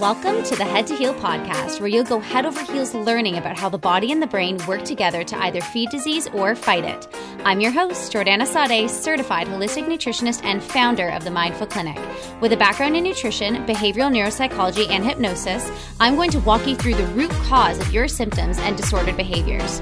[0.00, 3.58] Welcome to the Head to Heal podcast, where you'll go head over heels learning about
[3.58, 7.08] how the body and the brain work together to either feed disease or fight it.
[7.44, 11.98] I'm your host, Jordana Sade, certified holistic nutritionist and founder of the Mindful Clinic.
[12.40, 16.94] With a background in nutrition, behavioral neuropsychology, and hypnosis, I'm going to walk you through
[16.94, 19.80] the root cause of your symptoms and disordered behaviors.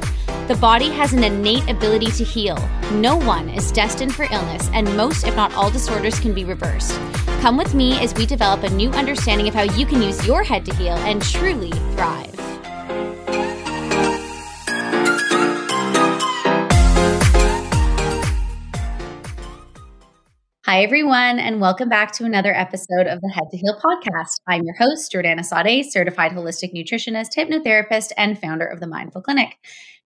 [0.48, 2.56] The body has an innate ability to heal.
[2.92, 6.98] No one is destined for illness, and most, if not all, disorders can be reversed.
[7.41, 10.42] Come with me as we develop a new understanding of how you can use your
[10.42, 12.33] head to heal and truly thrive.
[20.66, 24.41] Hi, everyone, and welcome back to another episode of the Head to Heal podcast.
[24.48, 29.57] I'm your host, Jordana Sade, certified holistic nutritionist, hypnotherapist, and founder of the Mindful Clinic.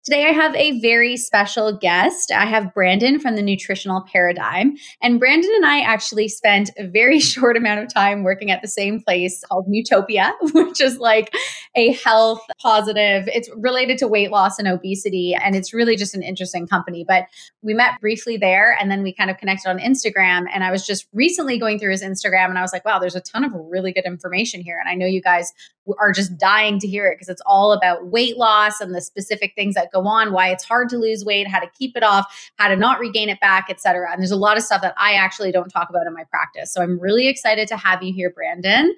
[0.04, 2.32] Today, I have a very special guest.
[2.32, 4.76] I have Brandon from the Nutritional Paradigm.
[5.02, 8.68] And Brandon and I actually spent a very short amount of time working at the
[8.68, 11.34] same place called Newtopia, which is like
[11.76, 15.34] a health positive, it's related to weight loss and obesity.
[15.34, 17.04] And it's really just an interesting company.
[17.06, 17.24] But
[17.60, 20.46] we met briefly there and then we kind of connected on Instagram.
[20.52, 23.16] And I was just recently going through his Instagram and I was like, wow, there's
[23.16, 24.78] a ton of really good information here.
[24.78, 25.52] And I know you guys
[25.98, 29.52] are just dying to hear it because it's all about weight loss and the specific
[29.54, 32.50] things that go on, why it's hard to lose weight, how to keep it off,
[32.56, 34.10] how to not regain it back, etc.
[34.12, 36.72] And there's a lot of stuff that I actually don't talk about in my practice.
[36.72, 38.94] So I'm really excited to have you here, Brandon.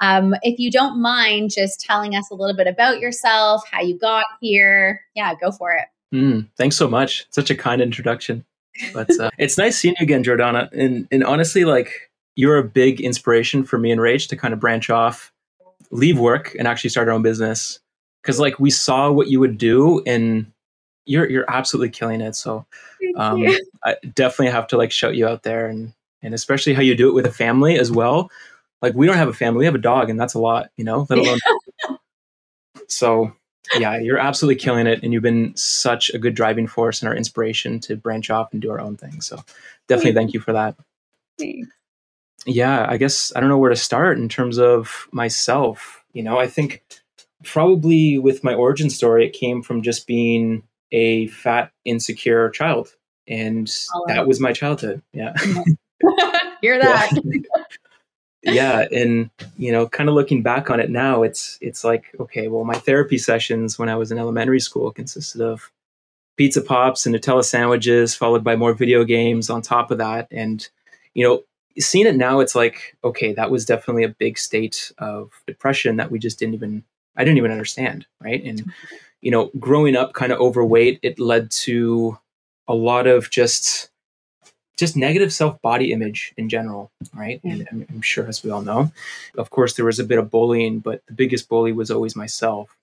[0.00, 3.98] Um, if you don't mind just telling us a little bit about yourself, how you
[3.98, 5.86] got here, yeah, go for it.
[6.14, 7.26] Mm, thanks so much.
[7.30, 8.44] Such a kind introduction.
[8.92, 10.70] But uh, it's nice seeing you again, Jordana.
[10.72, 14.60] And, and honestly, like you're a big inspiration for me and Rage to kind of
[14.60, 15.32] branch off
[15.90, 17.80] leave work and actually start our own business.
[18.22, 20.50] Because like we saw what you would do and
[21.06, 22.36] you're you're absolutely killing it.
[22.36, 22.66] So
[23.16, 23.44] um,
[23.84, 27.08] i definitely have to like shout you out there and and especially how you do
[27.08, 28.30] it with a family as well.
[28.82, 30.84] Like we don't have a family we have a dog and that's a lot you
[30.84, 31.38] know let alone
[32.88, 33.32] so
[33.76, 37.16] yeah you're absolutely killing it and you've been such a good driving force and our
[37.16, 39.20] inspiration to branch off and do our own thing.
[39.20, 39.42] So
[39.88, 40.76] definitely thank you for that.
[41.38, 41.77] Thanks
[42.48, 46.04] yeah, I guess I don't know where to start in terms of myself.
[46.12, 46.82] You know, I think
[47.44, 52.94] probably with my origin story, it came from just being a fat, insecure child.
[53.26, 55.02] And oh, that was my childhood.
[55.12, 55.34] Yeah.
[55.34, 55.72] Mm-hmm.
[56.60, 57.12] Hear that.
[57.12, 57.62] Yeah.
[58.42, 58.86] yeah.
[58.90, 62.64] And, you know, kind of looking back on it now, it's it's like, okay, well,
[62.64, 65.70] my therapy sessions when I was in elementary school consisted of
[66.36, 70.28] pizza pops and Nutella sandwiches, followed by more video games on top of that.
[70.30, 70.66] And,
[71.14, 71.42] you know,
[71.78, 76.10] seeing it now, it's like, okay, that was definitely a big state of depression that
[76.10, 76.84] we just didn't even,
[77.16, 78.06] I didn't even understand.
[78.20, 78.42] Right.
[78.42, 78.96] And, mm-hmm.
[79.20, 82.18] you know, growing up kind of overweight, it led to
[82.66, 83.90] a lot of just,
[84.76, 86.90] just negative self body image in general.
[87.14, 87.40] Right.
[87.44, 88.92] And I'm, I'm sure, as we all know,
[89.36, 92.76] of course, there was a bit of bullying, but the biggest bully was always myself.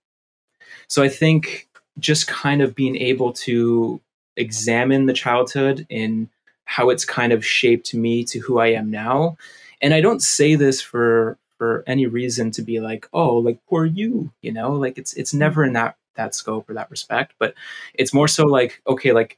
[0.87, 1.67] So I think
[1.99, 4.01] just kind of being able to
[4.37, 6.27] examine the childhood and
[6.65, 9.37] how it's kind of shaped me to who I am now.
[9.81, 13.85] And I don't say this for for any reason to be like, oh, like poor
[13.85, 17.53] you, you know, like it's it's never in that that scope or that respect, but
[17.93, 19.37] it's more so like, okay, like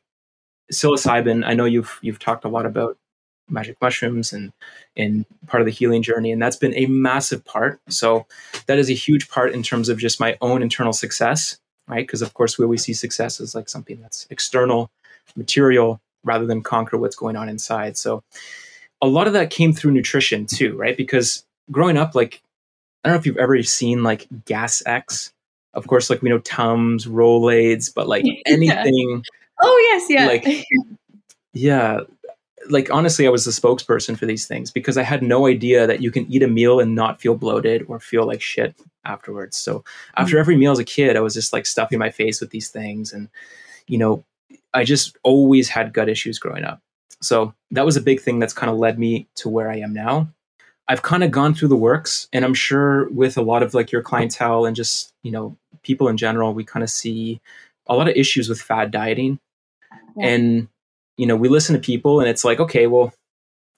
[0.71, 1.45] psilocybin.
[1.45, 2.97] I know you've you've talked a lot about
[3.49, 4.51] magic mushrooms and
[4.95, 8.25] in part of the healing journey and that's been a massive part so
[8.65, 12.21] that is a huge part in terms of just my own internal success right because
[12.21, 14.91] of course we always see success as like something that's external
[15.37, 17.97] material rather than conquer what's going on inside.
[17.97, 18.23] So
[19.01, 20.97] a lot of that came through nutrition too, right?
[20.97, 22.41] Because growing up, like,
[23.03, 25.33] I don't know if you've ever seen like Gas X.
[25.73, 29.09] Of course, like we know Tums, Rolaids, but like anything.
[29.09, 29.21] yeah.
[29.61, 30.27] Oh yes, yeah.
[30.27, 30.65] Like,
[31.53, 32.01] yeah.
[32.69, 36.01] Like honestly, I was the spokesperson for these things because I had no idea that
[36.01, 39.55] you can eat a meal and not feel bloated or feel like shit afterwards.
[39.55, 39.85] So
[40.17, 40.39] after mm-hmm.
[40.39, 43.13] every meal as a kid, I was just like stuffing my face with these things
[43.13, 43.29] and
[43.87, 44.25] you know
[44.77, 46.79] I just always had gut issues growing up.
[47.19, 49.91] So that was a big thing that's kind of led me to where I am
[49.91, 50.29] now.
[50.87, 53.91] I've kind of gone through the works, and I'm sure with a lot of like
[53.91, 57.41] your clientele and just, you know, people in general, we kind of see
[57.87, 59.39] a lot of issues with fad dieting.
[60.15, 60.27] Yeah.
[60.27, 60.67] And,
[61.17, 63.13] you know, we listen to people and it's like, okay, well,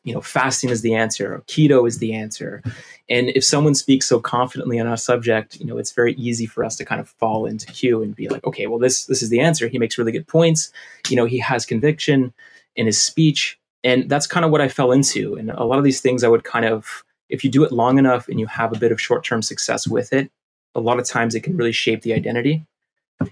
[0.03, 2.63] you know, fasting is the answer, or keto is the answer.
[3.09, 6.63] And if someone speaks so confidently on a subject, you know, it's very easy for
[6.63, 9.29] us to kind of fall into queue and be like, okay, well, this this is
[9.29, 9.67] the answer.
[9.67, 10.71] He makes really good points.
[11.09, 12.33] You know, he has conviction
[12.75, 13.59] in his speech.
[13.83, 15.35] And that's kind of what I fell into.
[15.35, 17.97] And a lot of these things I would kind of, if you do it long
[17.97, 20.29] enough and you have a bit of short-term success with it,
[20.75, 22.65] a lot of times it can really shape the identity.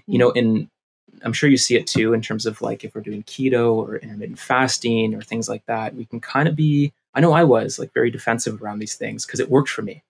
[0.06, 0.68] You know, and
[1.24, 3.96] I'm sure you see it too in terms of like if we're doing keto or
[3.96, 7.78] intermittent fasting or things like that, we can kind of be, I know I was
[7.78, 10.02] like very defensive around these things because it worked for me.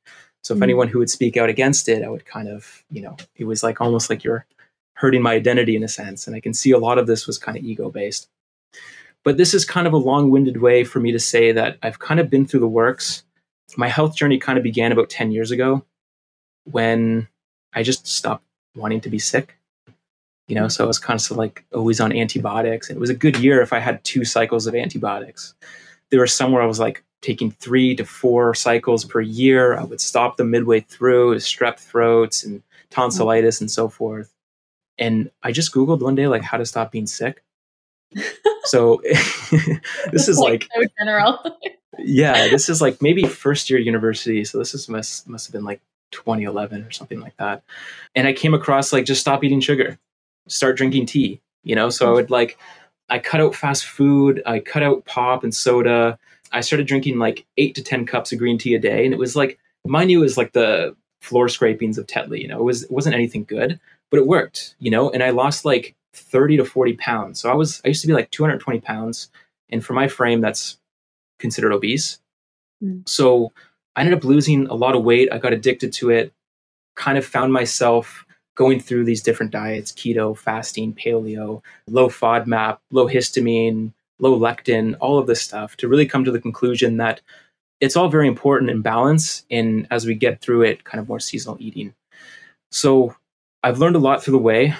[0.43, 3.03] So if mm anyone who would speak out against it, I would kind of, you
[3.03, 4.47] know, it was like almost like you're
[4.95, 6.27] hurting my identity in a sense.
[6.27, 8.29] And I can see a lot of this was kind of ego based.
[9.25, 11.99] But this is kind of a long winded way for me to say that I've
[11.99, 13.25] kind of been through the works.
[13.77, 15.85] My health journey kind of began about 10 years ago
[16.65, 17.29] when
[17.73, 18.45] I just stopped
[18.75, 19.58] wanting to be sick.
[20.49, 22.89] You know, so I was kind of like always on antibiotics.
[22.89, 25.55] And it was a good year if I had two cycles of antibiotics.
[26.11, 29.79] There was somewhere I was like taking three to four cycles per year.
[29.79, 34.33] I would stop them midway through, strep throats and tonsillitis and so forth.
[34.99, 37.43] And I just Googled one day, like, how to stop being sick.
[38.65, 39.01] so
[40.13, 41.39] this is like, so general.
[41.99, 44.45] yeah, this is like maybe first year university.
[44.45, 45.81] So this is must must have been like
[46.13, 47.63] 2011 or something like that.
[48.15, 49.99] And I came across like just stop eating sugar,
[50.49, 51.41] start drinking tea.
[51.65, 52.59] You know, so I would like
[53.09, 56.19] I cut out fast food, I cut out pop and soda.
[56.53, 59.19] I started drinking like eight to ten cups of green tea a day, and it
[59.19, 62.41] was like mind you, it was like the floor scrapings of Tetley.
[62.41, 63.81] You know, it was it wasn't anything good,
[64.11, 64.75] but it worked.
[64.79, 67.41] You know, and I lost like 30 to 40 pounds.
[67.41, 69.31] So I was I used to be like 220 pounds,
[69.71, 70.79] and for my frame, that's
[71.39, 72.19] considered obese.
[72.83, 73.09] Mm.
[73.09, 73.53] So
[73.97, 75.29] I ended up losing a lot of weight.
[75.33, 76.33] I got addicted to it.
[76.95, 78.25] Kind of found myself
[78.59, 85.19] going through these different diets: keto, fasting, paleo, low FODMAP, low histamine, low lectin, all
[85.19, 87.21] of this stuff to really come to the conclusion that
[87.81, 91.21] it's all very important in balance in as we get through it, kind of more
[91.21, 91.95] seasonal eating.
[92.73, 93.15] So
[93.63, 94.75] I've learned a lot through the way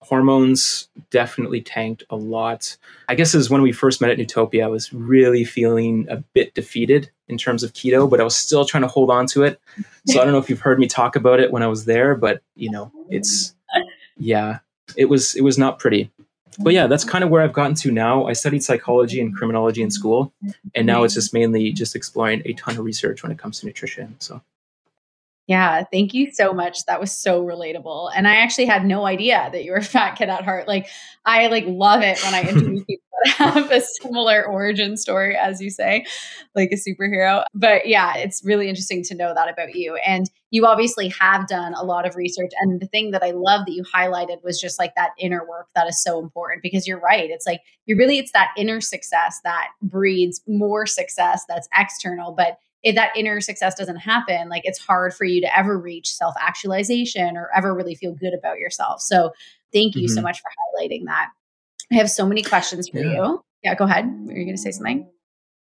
[0.00, 2.76] hormones definitely tanked a lot.
[3.08, 6.54] I guess is when we first met at Newtopia, I was really feeling a bit
[6.54, 9.60] defeated in terms of keto, but I was still trying to hold on to it.
[10.06, 12.14] So I don't know if you've heard me talk about it when I was there,
[12.14, 13.54] but you know, it's
[14.16, 14.58] yeah,
[14.96, 16.10] it was it was not pretty.
[16.60, 18.26] But yeah, that's kind of where I've gotten to now.
[18.26, 20.32] I studied psychology and criminology in school,
[20.74, 23.66] and now it's just mainly just exploring a ton of research when it comes to
[23.66, 24.14] nutrition.
[24.20, 24.40] So
[25.46, 26.86] yeah, thank you so much.
[26.86, 28.10] That was so relatable.
[28.16, 30.66] And I actually had no idea that you were a fat kid at heart.
[30.68, 30.88] Like
[31.24, 35.70] I like love it when I interview people have a similar origin story as you
[35.70, 36.04] say,
[36.54, 37.44] like a superhero.
[37.54, 39.96] But yeah, it's really interesting to know that about you.
[40.06, 43.66] And you obviously have done a lot of research and the thing that I love
[43.66, 47.00] that you highlighted was just like that inner work that is so important because you're
[47.00, 47.28] right.
[47.30, 52.58] It's like you really it's that inner success that breeds more success that's external, but
[52.84, 56.34] if that inner success doesn't happen, like it's hard for you to ever reach self
[56.38, 59.00] actualization or ever really feel good about yourself.
[59.00, 59.32] So
[59.72, 60.14] thank you mm-hmm.
[60.14, 60.50] so much for
[60.80, 61.30] highlighting that.
[61.94, 63.12] I have so many questions for yeah.
[63.12, 63.44] you.
[63.62, 64.04] Yeah, go ahead.
[64.04, 65.08] Are you going to say something?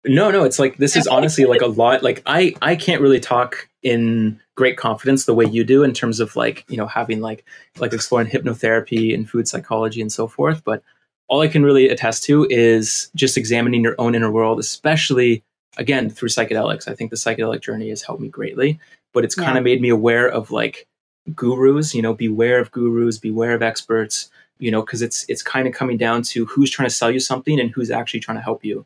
[0.04, 2.02] No, no, it's like this is honestly like a lot.
[2.02, 6.20] Like I, I can't really talk in great confidence the way you do in terms
[6.20, 7.44] of like you know having like
[7.78, 10.62] like exploring hypnotherapy and food psychology and so forth.
[10.64, 10.82] But
[11.28, 15.42] all I can really attest to is just examining your own inner world, especially
[15.78, 18.78] again through psychedelics i think the psychedelic journey has helped me greatly
[19.14, 20.86] but it's kind of made me aware of like
[21.34, 24.28] gurus you know beware of gurus beware of experts
[24.58, 27.20] you know because it's it's kind of coming down to who's trying to sell you
[27.20, 28.84] something and who's actually trying to help you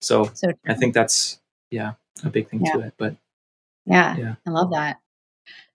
[0.00, 1.40] so, so i think that's
[1.70, 1.92] yeah
[2.24, 2.72] a big thing yeah.
[2.72, 3.16] to it but
[3.86, 4.98] yeah, yeah i love that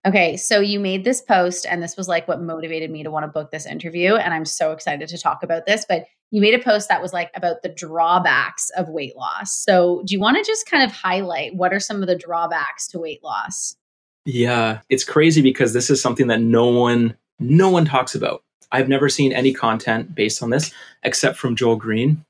[0.07, 3.25] Okay, so you made this post, and this was like what motivated me to want
[3.25, 4.15] to book this interview.
[4.15, 5.85] And I'm so excited to talk about this.
[5.87, 9.53] But you made a post that was like about the drawbacks of weight loss.
[9.53, 12.87] So, do you want to just kind of highlight what are some of the drawbacks
[12.89, 13.75] to weight loss?
[14.23, 18.43] Yeah, it's crazy because this is something that no one no one talks about.
[18.71, 20.71] I've never seen any content based on this
[21.03, 22.25] except from Joel Greene,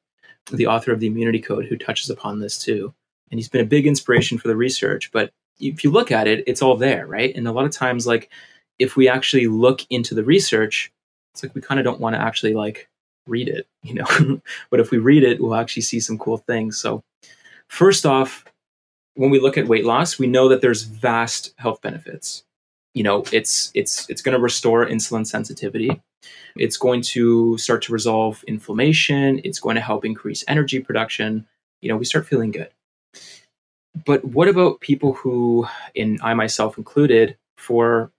[0.52, 2.94] the author of the Immunity Code, who touches upon this too.
[3.30, 6.44] And he's been a big inspiration for the research, but if you look at it,
[6.48, 7.36] it's all there, right?
[7.36, 8.30] And a lot of times, like
[8.80, 10.92] if we actually look into the research,
[11.34, 12.90] it's like we kind of don't want to actually like
[13.28, 14.42] read it, you know.
[14.70, 16.78] but if we read it, we'll actually see some cool things.
[16.78, 17.04] So,
[17.68, 18.46] first off,
[19.16, 22.44] when we look at weight loss, we know that there's vast health benefits.
[22.94, 26.02] You know, it's it's it's going to restore insulin sensitivity.
[26.56, 29.42] It's going to start to resolve inflammation.
[29.44, 31.46] It's going to help increase energy production.
[31.82, 32.70] You know, we start feeling good.
[34.06, 38.12] But what about people who, and I myself included, for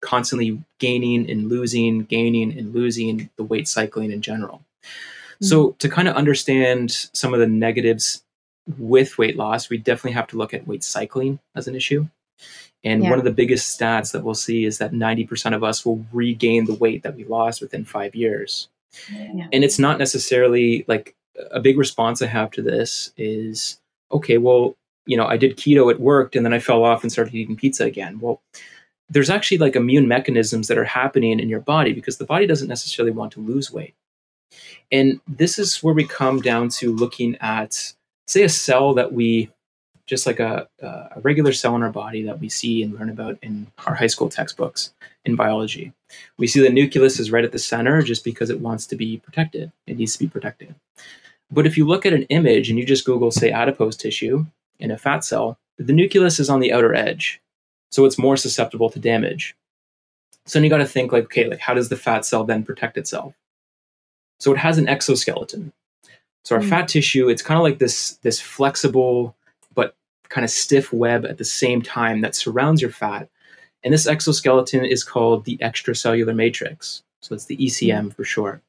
[0.00, 4.62] constantly gaining and losing, gaining and losing the weight cycling in general?
[4.82, 5.46] Mm-hmm.
[5.46, 8.22] So, to kind of understand some of the negatives
[8.78, 12.06] with weight loss, we definitely have to look at weight cycling as an issue.
[12.84, 13.10] And yeah.
[13.10, 16.66] one of the biggest stats that we'll see is that 90% of us will regain
[16.66, 18.68] the weight that we lost within five years.
[19.10, 19.48] Yeah.
[19.52, 21.14] And it's not necessarily like
[21.50, 23.80] a big response I have to this is
[24.12, 24.76] okay, well,
[25.06, 27.56] you know, I did keto, it worked, and then I fell off and started eating
[27.56, 28.20] pizza again.
[28.20, 28.40] Well,
[29.10, 32.68] there's actually like immune mechanisms that are happening in your body because the body doesn't
[32.68, 33.94] necessarily want to lose weight.
[34.92, 37.94] And this is where we come down to looking at,
[38.26, 39.50] say, a cell that we
[40.06, 43.38] just like a, a regular cell in our body that we see and learn about
[43.42, 44.92] in our high school textbooks
[45.24, 45.92] in biology.
[46.36, 49.18] We see the nucleus is right at the center just because it wants to be
[49.18, 49.72] protected.
[49.86, 50.74] It needs to be protected.
[51.50, 54.46] But if you look at an image and you just Google, say, adipose tissue
[54.78, 57.40] in a fat cell, the nucleus is on the outer edge.
[57.90, 59.56] So it's more susceptible to damage.
[60.46, 62.64] So then you got to think like, okay, like how does the fat cell then
[62.64, 63.34] protect itself?
[64.40, 65.72] So it has an exoskeleton.
[66.44, 66.68] So our mm.
[66.68, 69.34] fat tissue, it's kind of like this this flexible
[70.28, 73.28] kind of stiff web at the same time that surrounds your fat.
[73.82, 77.02] And this exoskeleton is called the extracellular matrix.
[77.22, 78.62] So it's the ECM for short.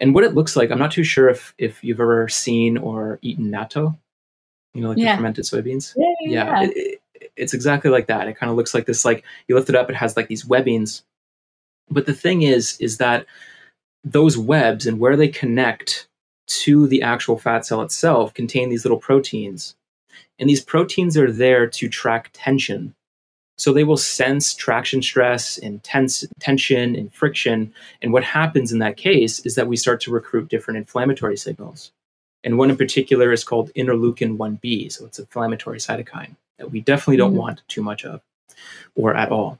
[0.00, 3.18] And what it looks like, I'm not too sure if if you've ever seen or
[3.22, 3.96] eaten natto,
[4.74, 5.12] you know, like yeah.
[5.12, 5.94] the fermented soybeans.
[5.96, 6.30] Yeah, yeah.
[6.30, 6.62] yeah.
[6.62, 7.02] It, it,
[7.36, 8.28] it's exactly like that.
[8.28, 9.04] It kind of looks like this.
[9.04, 11.02] Like you lift it up, it has like these webbings.
[11.90, 13.26] But the thing is, is that
[14.04, 16.08] those webs and where they connect
[16.46, 19.74] to the actual fat cell itself contain these little proteins.
[20.38, 22.94] And these proteins are there to track tension.
[23.56, 27.72] So they will sense traction stress and tense, tension and friction.
[28.00, 31.90] And what happens in that case is that we start to recruit different inflammatory signals.
[32.44, 34.92] And one in particular is called interleukin 1b.
[34.92, 37.38] So it's an inflammatory cytokine that we definitely don't mm.
[37.38, 38.20] want too much of
[38.94, 39.58] or at all.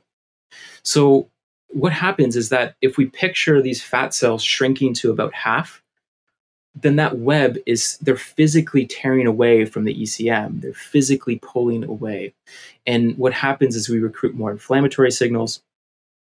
[0.83, 1.29] So
[1.69, 5.83] what happens is that if we picture these fat cells shrinking to about half,
[6.75, 10.61] then that web is they're physically tearing away from the ECM.
[10.61, 12.33] They're physically pulling away.
[12.85, 15.61] And what happens is we recruit more inflammatory signals.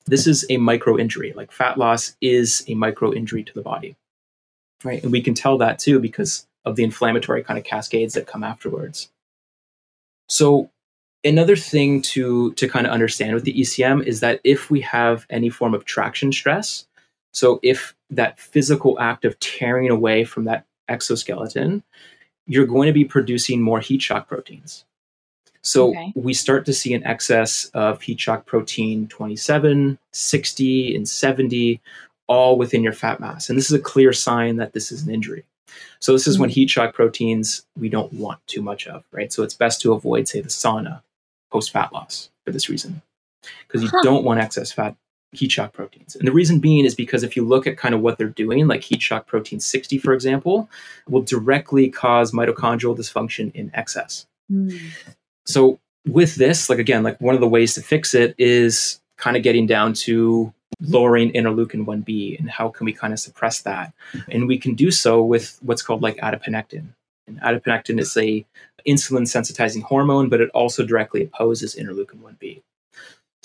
[0.06, 1.34] This is a micro injury.
[1.36, 3.96] Like fat loss is a micro injury to the body.
[4.84, 5.02] Right?
[5.02, 8.44] And we can tell that too because of the inflammatory kind of cascades that come
[8.44, 9.10] afterwards.
[10.30, 10.70] So
[11.24, 15.26] another thing to to kind of understand with the ECM is that if we have
[15.30, 16.86] any form of traction stress,
[17.36, 21.84] so if that physical act of tearing away from that exoskeleton,
[22.48, 24.86] you're going to be producing more heat shock proteins.
[25.62, 26.14] So okay.
[26.16, 31.82] we start to see an excess of heat shock protein 27, 60, and 70,
[32.28, 33.50] all within your fat mass.
[33.50, 35.44] And this is a clear sign that this is an injury.
[36.00, 36.42] So this is mm-hmm.
[36.42, 39.34] when heat shock proteins we don't want too much of, right?
[39.34, 41.02] So it's best to avoid, say, the sauna
[41.52, 43.02] post fat loss for this reason,
[43.68, 44.04] because you huh.
[44.04, 44.96] don't want excess fat
[45.36, 46.16] heat shock proteins.
[46.16, 48.68] And the reason being is because if you look at kind of what they're doing,
[48.68, 50.70] like heat shock protein 60, for example,
[51.08, 54.26] will directly cause mitochondrial dysfunction in excess.
[54.52, 54.80] Mm.
[55.46, 59.38] So with this, like again, like one of the ways to fix it is kind
[59.38, 63.94] of getting down to lowering interleukin 1b and how can we kind of suppress that
[64.30, 66.88] and we can do so with what's called like adiponectin
[67.28, 68.46] and adiponectin is a
[68.86, 72.62] insulin sensitizing hormone but it also directly opposes interleukin 1b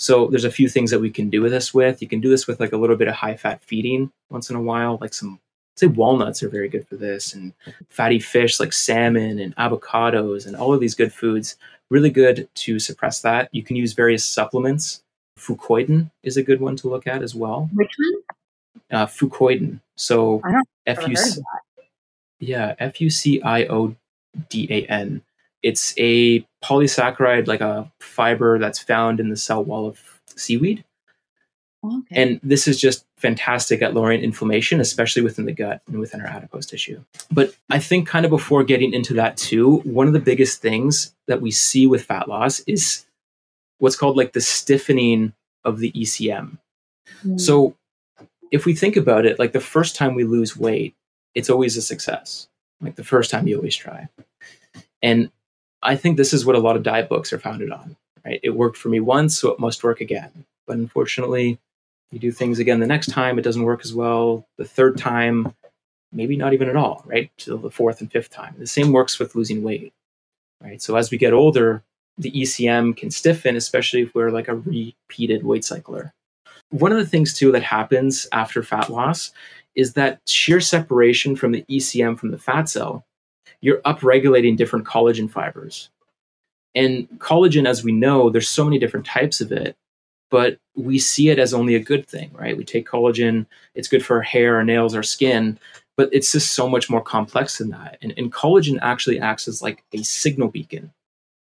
[0.01, 2.01] so there's a few things that we can do with this with.
[2.01, 4.55] You can do this with like a little bit of high fat feeding once in
[4.55, 5.39] a while, like some
[5.75, 7.53] say walnuts are very good for this and
[7.89, 11.55] fatty fish like salmon and avocados and all of these good foods.
[11.91, 13.47] Really good to suppress that.
[13.51, 15.03] You can use various supplements.
[15.37, 17.69] Fucoidan is a good one to look at as well.
[17.71, 18.23] Which one?
[18.89, 20.41] Uh, fucoidan so
[20.87, 21.41] f-u-c
[22.39, 23.95] yeah f-u-c-i-o-d-a-n
[25.63, 29.99] it's a polysaccharide, like a fiber that's found in the cell wall of
[30.35, 30.83] seaweed.
[31.83, 32.21] Okay.
[32.21, 36.27] And this is just fantastic at lowering inflammation, especially within the gut and within our
[36.27, 37.03] adipose tissue.
[37.31, 41.15] But I think, kind of before getting into that, too, one of the biggest things
[41.27, 43.05] that we see with fat loss is
[43.79, 45.33] what's called like the stiffening
[45.65, 46.59] of the ECM.
[47.25, 47.41] Mm.
[47.41, 47.75] So,
[48.51, 50.93] if we think about it, like the first time we lose weight,
[51.33, 52.47] it's always a success.
[52.79, 54.07] Like the first time you always try.
[55.01, 55.31] And
[55.83, 57.95] I think this is what a lot of diet books are founded on,
[58.25, 58.39] right?
[58.43, 60.45] It worked for me once, so it must work again.
[60.67, 61.59] But unfortunately,
[62.11, 64.45] you do things again the next time, it doesn't work as well.
[64.57, 65.53] The third time,
[66.11, 67.31] maybe not even at all, right?
[67.39, 68.55] To the fourth and fifth time.
[68.57, 69.93] The same works with losing weight,
[70.61, 70.81] right?
[70.81, 71.83] So as we get older,
[72.17, 76.13] the ECM can stiffen, especially if we're like a repeated weight cycler.
[76.69, 79.31] One of the things too that happens after fat loss
[79.75, 83.05] is that shear separation from the ECM from the fat cell
[83.61, 85.89] you're upregulating different collagen fibers.
[86.75, 89.75] And collagen, as we know, there's so many different types of it,
[90.29, 92.57] but we see it as only a good thing, right?
[92.57, 95.59] We take collagen, it's good for our hair, our nails, our skin,
[95.97, 97.97] but it's just so much more complex than that.
[98.01, 100.91] And, and collagen actually acts as like a signal beacon.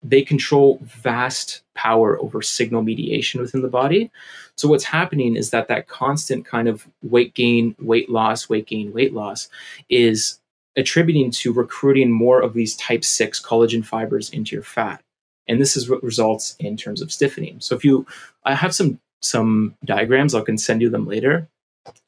[0.04, 4.12] They control vast power over signal mediation within the body.
[4.58, 8.92] So what's happening is that that constant kind of weight gain, weight loss, weight gain,
[8.92, 9.48] weight loss
[9.90, 10.40] is
[10.76, 15.02] attributing to recruiting more of these type 6 collagen fibers into your fat.
[15.48, 17.60] And this is what results in terms of stiffening.
[17.60, 18.06] So if you,
[18.46, 21.48] I have some some diagrams, I can send you them later.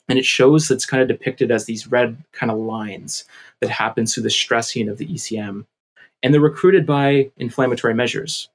[0.07, 3.23] And it shows that's kind of depicted as these red kind of lines
[3.61, 5.65] that happens through the stressing of the ECM.
[6.25, 8.49] and they're recruited by inflammatory measures.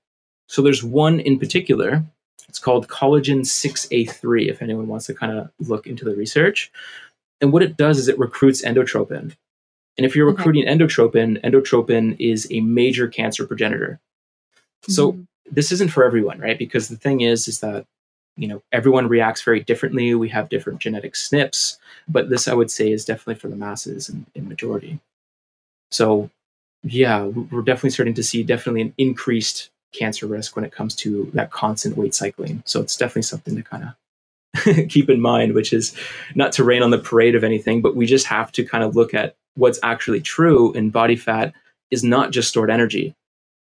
[0.48, 2.04] So there's one in particular.
[2.48, 6.72] It's called collagen 6A3, if anyone wants to kind of look into the research.
[7.40, 9.36] And what it does is it recruits endotrophin.
[9.96, 10.36] And if you're Okay.
[10.38, 14.00] recruiting endotrophin, endotrophin is a major cancer progenitor.
[14.88, 15.26] So Mhm.
[15.50, 16.58] this isn't for everyone, right?
[16.58, 17.86] Because the thing is, is that
[18.36, 20.14] you know everyone reacts very differently.
[20.14, 21.78] We have different genetic SNPs,
[22.08, 25.00] but this I would say is definitely for the masses and in majority.
[25.90, 26.30] So
[26.82, 31.30] yeah, we're definitely starting to see definitely an increased cancer risk when it comes to
[31.34, 32.62] that constant weight cycling.
[32.64, 35.94] So it's definitely something to kind of keep in mind, which is
[36.34, 38.96] not to rain on the parade of anything, but we just have to kind of
[38.96, 40.72] look at what's actually true.
[40.72, 41.52] in body fat
[41.90, 43.14] is not just stored energy.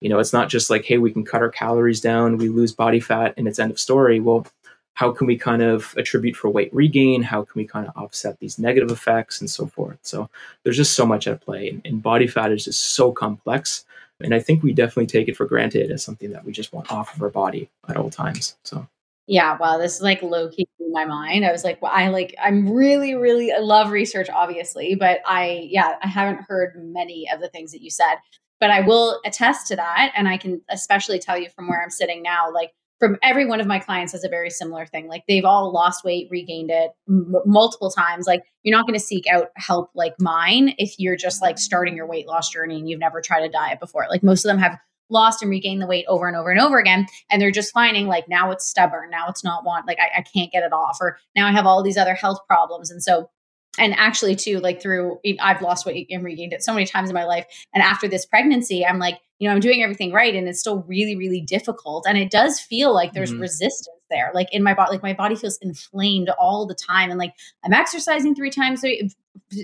[0.01, 2.73] You know, it's not just like, hey, we can cut our calories down, we lose
[2.73, 4.21] body fat, and it's end of story.
[4.21, 4.47] Well,
[4.95, 7.23] how can we kind of attribute for weight regain?
[7.23, 9.99] How can we kind of offset these negative effects and so forth?
[10.03, 10.31] So
[10.63, 11.81] there's just so much at play.
[11.85, 13.85] And, body fat is just so complex.
[14.21, 16.91] And I think we definitely take it for granted as something that we just want
[16.91, 18.57] off of our body at all times.
[18.65, 18.89] So
[19.27, 21.45] Yeah, wow, this is like low key in my mind.
[21.45, 25.67] I was like, well, I like, I'm really, really, I love research, obviously, but I,
[25.69, 28.17] yeah, I haven't heard many of the things that you said,
[28.61, 30.13] but I will attest to that.
[30.17, 33.61] And I can especially tell you from where I'm sitting now, like, from every one
[33.61, 35.07] of my clients has a very similar thing.
[35.07, 38.27] Like they've all lost weight, regained it m- multiple times.
[38.27, 41.95] Like you're not going to seek out help like mine if you're just like starting
[41.95, 44.07] your weight loss journey and you've never tried a diet before.
[44.09, 46.79] Like most of them have lost and regained the weight over and over and over
[46.79, 50.19] again and they're just finding like now it's stubborn now it's not want like I,
[50.19, 53.03] I can't get it off or now i have all these other health problems and
[53.03, 53.31] so
[53.79, 57.15] and actually too like through i've lost weight and regained it so many times in
[57.15, 60.49] my life and after this pregnancy i'm like you know i'm doing everything right and
[60.49, 63.41] it's still really really difficult and it does feel like there's Mhm.
[63.41, 67.19] resistance there like in my body like my body feels inflamed all the time and
[67.19, 67.35] like
[67.65, 68.83] i'm exercising three times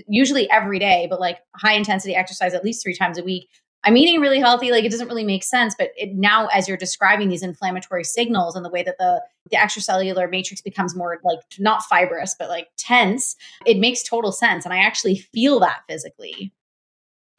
[0.07, 3.49] usually every day but like high intensity exercise at least three times a week
[3.83, 4.71] I'm eating really healthy.
[4.71, 5.75] Like it doesn't really make sense.
[5.77, 9.57] But it, now, as you're describing these inflammatory signals and the way that the the
[9.57, 14.65] extracellular matrix becomes more like not fibrous, but like tense, it makes total sense.
[14.65, 16.51] And I actually feel that physically.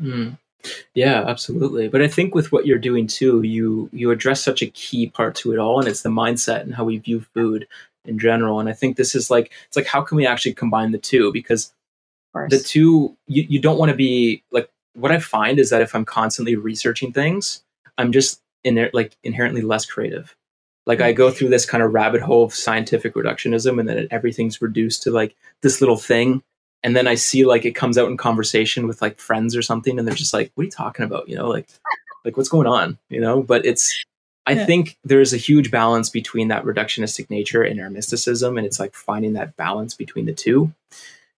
[0.00, 0.38] Mm.
[0.94, 1.88] Yeah, absolutely.
[1.88, 5.34] But I think with what you're doing too, you you address such a key part
[5.36, 7.66] to it all, and it's the mindset and how we view food
[8.04, 8.60] in general.
[8.60, 11.32] And I think this is like it's like how can we actually combine the two?
[11.32, 11.72] Because
[12.34, 15.94] the two you, you don't want to be like what I find is that if
[15.94, 17.62] I'm constantly researching things,
[17.98, 20.34] I'm just in like inherently less creative.
[20.86, 24.60] Like I go through this kind of rabbit hole of scientific reductionism, and then everything's
[24.60, 26.42] reduced to like this little thing.
[26.82, 29.98] And then I see like it comes out in conversation with like friends or something,
[29.98, 31.68] and they're just like, "What are you talking about?" You know, like,
[32.24, 32.98] like what's going on?
[33.08, 33.42] You know.
[33.42, 34.04] But it's,
[34.46, 34.66] I Yeah.
[34.66, 38.94] think there's a huge balance between that reductionistic nature and our mysticism, and it's like
[38.94, 40.72] finding that balance between the two.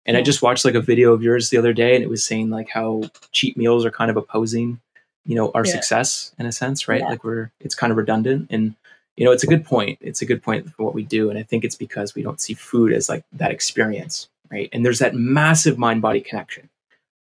[0.06, 2.24] And I just watched like a video of yours the other day, and it was
[2.24, 4.80] saying like how cheap meals are kind of opposing,
[5.24, 5.72] you know, our Yeah.
[5.72, 7.00] success in a sense, right?
[7.00, 7.08] Yeah.
[7.08, 8.74] Like we're it's kind of redundant, and
[9.16, 9.98] you know, it's a good point.
[10.00, 12.40] It's a good point for what we do, and I think it's because we don't
[12.40, 14.68] see food as like that experience, right?
[14.72, 16.68] And there's that massive mind body connection,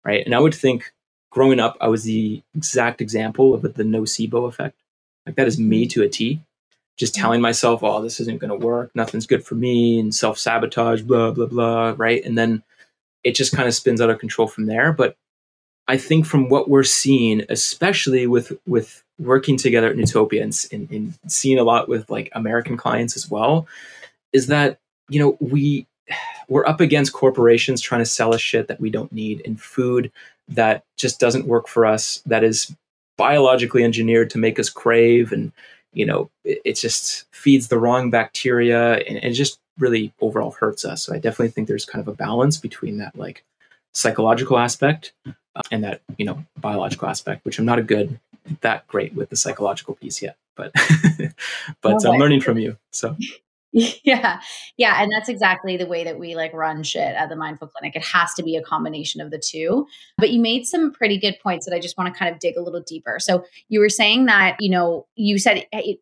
[0.04, 0.24] right?
[0.26, 0.92] And I would think
[1.30, 4.76] growing up, I was the exact example of the nocebo effect.
[5.24, 6.00] Like that is me mm-hmm.
[6.00, 6.40] to a T.
[6.96, 7.22] Just mm-hmm.
[7.22, 8.90] telling myself, "Oh, this isn't going to work.
[8.94, 12.22] Nothing's good for me," and self sabotage, blah blah blah, right?
[12.22, 12.62] And then
[13.24, 14.92] it just kind of spins out of control from there.
[14.92, 15.16] But
[15.88, 20.90] I think from what we're seeing, especially with with working together at Newtopia and, and,
[20.90, 23.66] and seeing a lot with like American clients as well,
[24.32, 25.86] is that you know we
[26.48, 30.12] we're up against corporations trying to sell us shit that we don't need and food
[30.48, 32.74] that just doesn't work for us that is
[33.16, 35.52] biologically engineered to make us crave and
[35.94, 40.84] you know it, it just feeds the wrong bacteria and it just really overall hurts
[40.84, 43.44] us so i definitely think there's kind of a balance between that like
[43.92, 48.18] psychological aspect uh, and that you know biological aspect which i'm not a good
[48.60, 50.72] that great with the psychological piece yet but
[51.80, 53.16] but No, i'm learning from you so
[54.04, 54.40] yeah.
[54.76, 55.02] Yeah.
[55.02, 57.96] And that's exactly the way that we like run shit at the Mindful Clinic.
[57.96, 59.88] It has to be a combination of the two.
[60.16, 62.56] But you made some pretty good points that I just want to kind of dig
[62.56, 63.18] a little deeper.
[63.18, 65.98] So you were saying that, you know, you said it,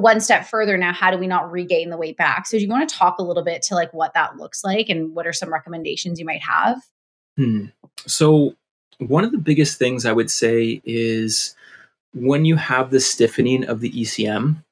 [0.00, 2.46] one step further now, how do we not regain the weight back?
[2.46, 4.88] So do you want to talk a little bit to like what that looks like
[4.88, 6.82] and what are some recommendations you might have?
[7.36, 7.66] Hmm.
[8.06, 8.54] So,
[8.98, 11.54] one of the biggest things I would say is
[12.12, 14.62] when you have the stiffening of the ECM,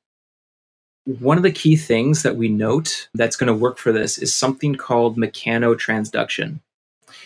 [1.05, 4.35] one of the key things that we note that's going to work for this is
[4.35, 6.61] something called mechanotransduction.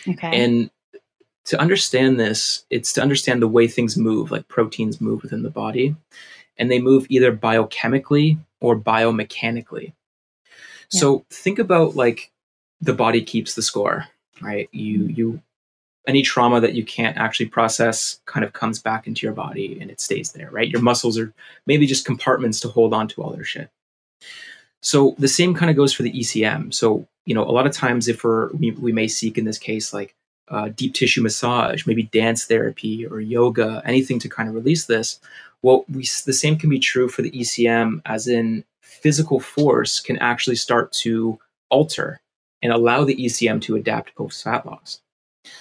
[0.07, 0.43] Okay.
[0.43, 0.71] And
[1.45, 5.49] to understand this, it's to understand the way things move, like proteins move within the
[5.49, 5.95] body,
[6.57, 9.93] and they move either biochemically or biomechanically.
[10.89, 12.31] So think about like
[12.79, 14.05] the body keeps the score,
[14.41, 14.69] right?
[14.71, 15.41] You you
[16.07, 19.89] any trauma that you can't actually process kind of comes back into your body and
[19.89, 20.69] it stays there, right?
[20.69, 21.33] Your muscles are
[21.65, 23.69] maybe just compartments to hold on to all their shit.
[24.81, 26.73] So the same kind of goes for the ECM.
[26.73, 29.57] So, you know, a lot of times if we're, we, we may seek in this
[29.57, 30.13] case like
[30.49, 35.21] uh, deep tissue massage, maybe dance therapy or yoga, anything to kind of release this.
[35.63, 40.17] Well, we, the same can be true for the ECM, as in physical force can
[40.17, 42.21] actually start to alter
[42.61, 45.01] and allow the ECM to adapt post fat loss.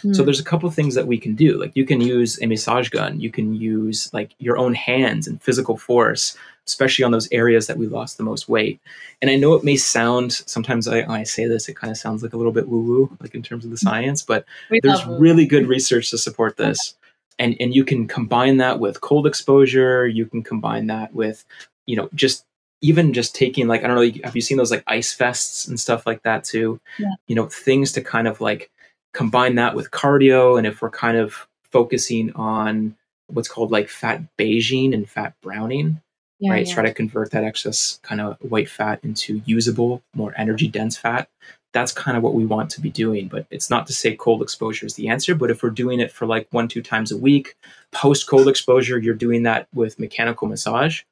[0.05, 0.15] Mm.
[0.15, 0.27] So hmm.
[0.27, 1.59] there's a couple things that we can do.
[1.59, 5.43] Like you can use a massage gun, you can use like your own hands and
[5.43, 6.37] physical force,
[6.67, 8.81] especially on those areas that we lost the most weight.
[9.21, 11.97] And I know it may sound sometimes I, when I say this, it kind of
[11.97, 13.89] sounds like a little bit woo woo, like in terms of the hmm.
[13.89, 16.95] science, but we there's really good research to support this.
[17.39, 20.07] And and you can combine that with cold exposure.
[20.07, 21.45] You can combine that with,
[21.87, 22.45] you know, just
[22.81, 25.79] even just taking like I don't know, have you seen those like ice fests and
[25.79, 26.81] stuff like that too?
[26.99, 27.15] Yeah.
[27.27, 28.71] You know, things to kind of like
[29.13, 32.97] combine that with cardio and if we're kind of focusing on
[33.29, 36.01] what's called like fat beiging and fat browning
[36.39, 36.75] yeah, right yeah.
[36.75, 41.29] try to convert that excess kind of white fat into usable more energy dense fat
[41.73, 44.43] that's kind of what we want to be doing but it's not to say cold
[44.43, 47.17] exposure is the answer but if we're doing it for like one two times a
[47.17, 47.57] week
[47.93, 51.03] post cold exposure you're doing that with mechanical massage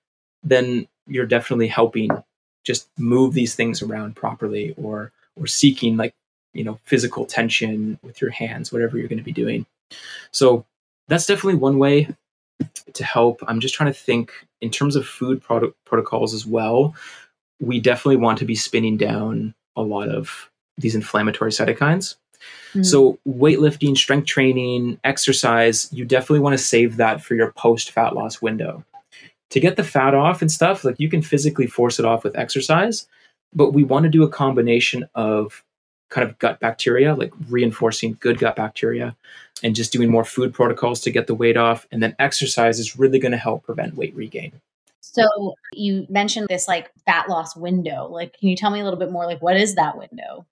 [0.43, 2.11] then you're definitely helping
[2.65, 6.15] just move these things around properly or or seeking like
[6.53, 9.67] you know physical tension with your hands whatever you're going to be doing.
[10.31, 10.65] So
[11.09, 12.09] that's definitely one way
[12.93, 13.43] to help.
[13.49, 16.95] I'm just trying to think in terms of food product protocols as well
[17.61, 20.50] we definitely want to be spinning down a lot of
[20.81, 22.17] these inflammatory cytokines
[22.71, 22.83] mm-hmm.
[22.83, 28.15] so weightlifting strength training exercise you definitely want to save that for your post fat
[28.15, 28.85] loss window
[29.51, 32.37] to get the fat off and stuff like you can physically force it off with
[32.37, 33.07] exercise
[33.55, 35.65] but we want to do a combination of
[36.11, 39.17] kind of gut bacteria, like reinforcing good gut bacteria
[39.63, 41.87] and just doing more food protocols to get the weight off.
[41.91, 44.53] And then exercise is really going to help prevent weight regain.
[45.01, 48.09] So you mentioned this like fat loss window.
[48.09, 49.25] Like, can you tell me a little bit more?
[49.25, 50.47] Like, what is that window?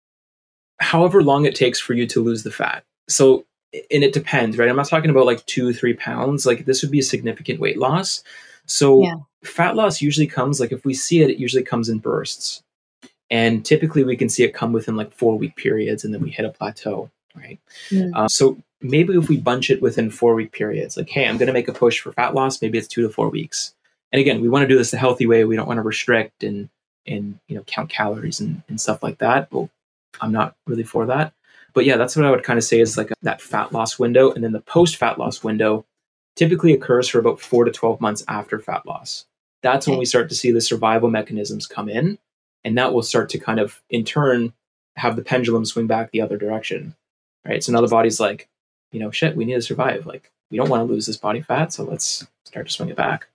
[0.80, 2.84] However long it takes for you to lose the fat.
[3.08, 4.68] So, and it depends, right?
[4.68, 6.46] I'm not talking about like two, three pounds.
[6.46, 8.22] Like, this would be a significant weight loss.
[8.66, 9.14] So, yeah.
[9.44, 12.62] fat loss usually comes, like, if we see it, it usually comes in bursts.
[13.30, 16.30] And typically we can see it come within like four week periods and then we
[16.30, 17.58] hit a plateau, right?
[17.90, 18.12] Mm.
[18.14, 21.48] Uh, so maybe if we bunch it within four week periods, like, hey, I'm going
[21.48, 23.74] to make a push for fat loss, maybe it's two to four weeks.
[24.12, 25.44] And again, we want to do this the healthy way.
[25.44, 26.70] We don't want to restrict and,
[27.06, 29.52] and you know, count calories and, and stuff like that.
[29.52, 29.68] Well,
[30.20, 31.32] I'm not really for that.
[31.74, 34.32] But yeah, that's what I would kind of say is like that fat loss window.
[34.32, 35.84] And then the post fat loss window
[36.36, 39.26] typically occurs for about four to 12 months after fat loss.
[39.62, 39.92] That's okay.
[39.92, 42.18] when we start to see the survival mechanisms come in
[42.64, 44.52] and that will start to kind of in turn
[44.96, 46.94] have the pendulum swing back the other direction
[47.46, 48.48] right so now the body's like
[48.92, 51.40] you know shit we need to survive like we don't want to lose this body
[51.40, 53.28] fat so let's start to swing it back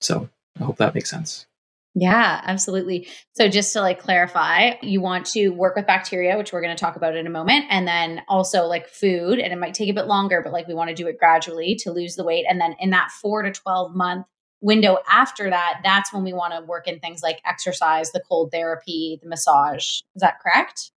[0.00, 0.28] so
[0.60, 1.46] i hope that makes sense
[1.94, 3.08] yeah, absolutely.
[3.34, 6.80] So just to like clarify, you want to work with bacteria, which we're going to
[6.80, 9.94] talk about in a moment, and then also like food, and it might take a
[9.94, 12.46] bit longer, but like we want to do it gradually to lose the weight.
[12.48, 14.26] And then in that four to 12 month
[14.60, 18.50] window after that, that's when we want to work in things like exercise, the cold
[18.50, 20.00] therapy, the massage.
[20.16, 20.90] Is that correct?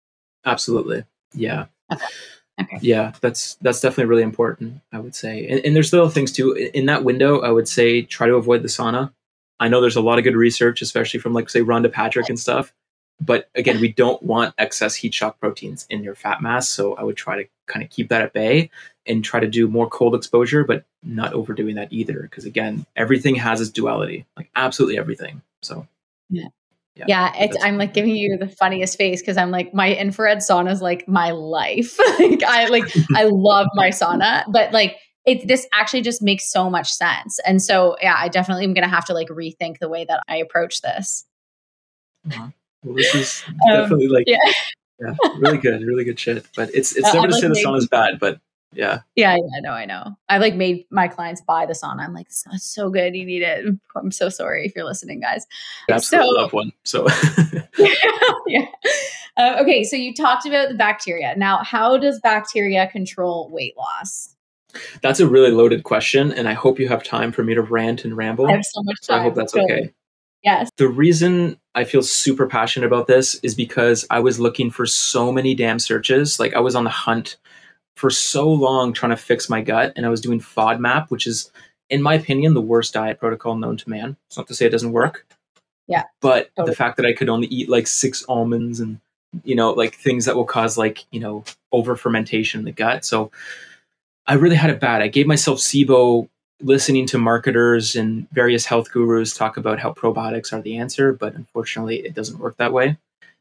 [0.45, 1.03] Absolutely.
[1.34, 1.65] Yeah.
[1.91, 2.05] Okay.
[2.62, 2.77] Okay.
[2.79, 4.79] Yeah, that's that's definitely really important.
[4.93, 7.41] I would say, and, and there's little things too in that window.
[7.41, 9.12] I would say try to avoid the sauna.
[9.59, 12.39] I know there's a lot of good research, especially from like say Rhonda Patrick and
[12.39, 12.73] stuff.
[13.21, 16.67] But again, we don't want excess heat shock proteins in your fat mass.
[16.67, 18.69] So I would try to kind of keep that at bay
[19.07, 22.23] and try to do more cold exposure, but not overdoing that either.
[22.23, 25.41] Because again, everything has its duality, like absolutely everything.
[25.61, 25.87] So,
[26.29, 26.47] yeah.
[26.95, 30.71] Yeah, yeah I'm like giving you the funniest face because I'm like my infrared sauna
[30.71, 31.97] is like my life.
[32.19, 36.69] like I like I love my sauna, but like it this actually just makes so
[36.69, 37.39] much sense.
[37.45, 40.38] And so yeah, I definitely am gonna have to like rethink the way that I
[40.38, 41.25] approach this.
[42.27, 42.47] Uh-huh.
[42.83, 44.38] Well, this is um, definitely um, like yeah.
[44.99, 45.15] yeah.
[45.39, 46.45] really good, really good shit.
[46.55, 48.39] But it's it's uh, never to like say the sauna is bad, but
[48.71, 48.99] yeah.
[49.15, 50.15] Yeah, yeah, no, I know.
[50.27, 52.01] I like made my clients buy the sauna.
[52.01, 53.15] I'm like, it's so good.
[53.15, 53.65] You need it.
[53.95, 55.47] I'm so sorry if you're listening, guys.
[55.89, 56.71] I absolutely so, love one.
[56.83, 57.07] So
[58.47, 58.65] yeah.
[59.38, 61.35] Uh, okay, so you talked about the bacteria.
[61.35, 64.35] Now, how does bacteria control weight loss?
[65.01, 68.05] That's a really loaded question, and I hope you have time for me to rant
[68.05, 68.47] and ramble.
[68.47, 69.03] I have so much time.
[69.03, 69.93] So I hope that's okay.
[70.43, 70.69] Yes.
[70.77, 75.31] The reason I feel super passionate about this is because I was looking for so
[75.31, 76.39] many damn searches.
[76.39, 77.38] Like I was on the hunt
[77.97, 81.51] for so long trying to fix my gut and I was doing FODMAP, which is,
[81.89, 84.17] in my opinion, the worst diet protocol known to man.
[84.27, 85.25] It's not to say it doesn't work.
[85.88, 86.03] Yeah.
[86.21, 86.71] But totally.
[86.71, 88.99] the fact that I could only eat like six almonds and
[89.43, 93.03] you know, like things that will cause like, you know, over fermentation in the gut.
[93.03, 93.31] So
[94.27, 95.01] I really had it bad.
[95.01, 96.27] I gave myself SIBO
[96.61, 101.35] listening to marketers and various health gurus talk about how probiotics are the answer, but
[101.35, 102.97] unfortunately it doesn't work that way.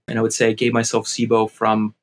[0.09, 1.95] And I would say I gave myself SIBO from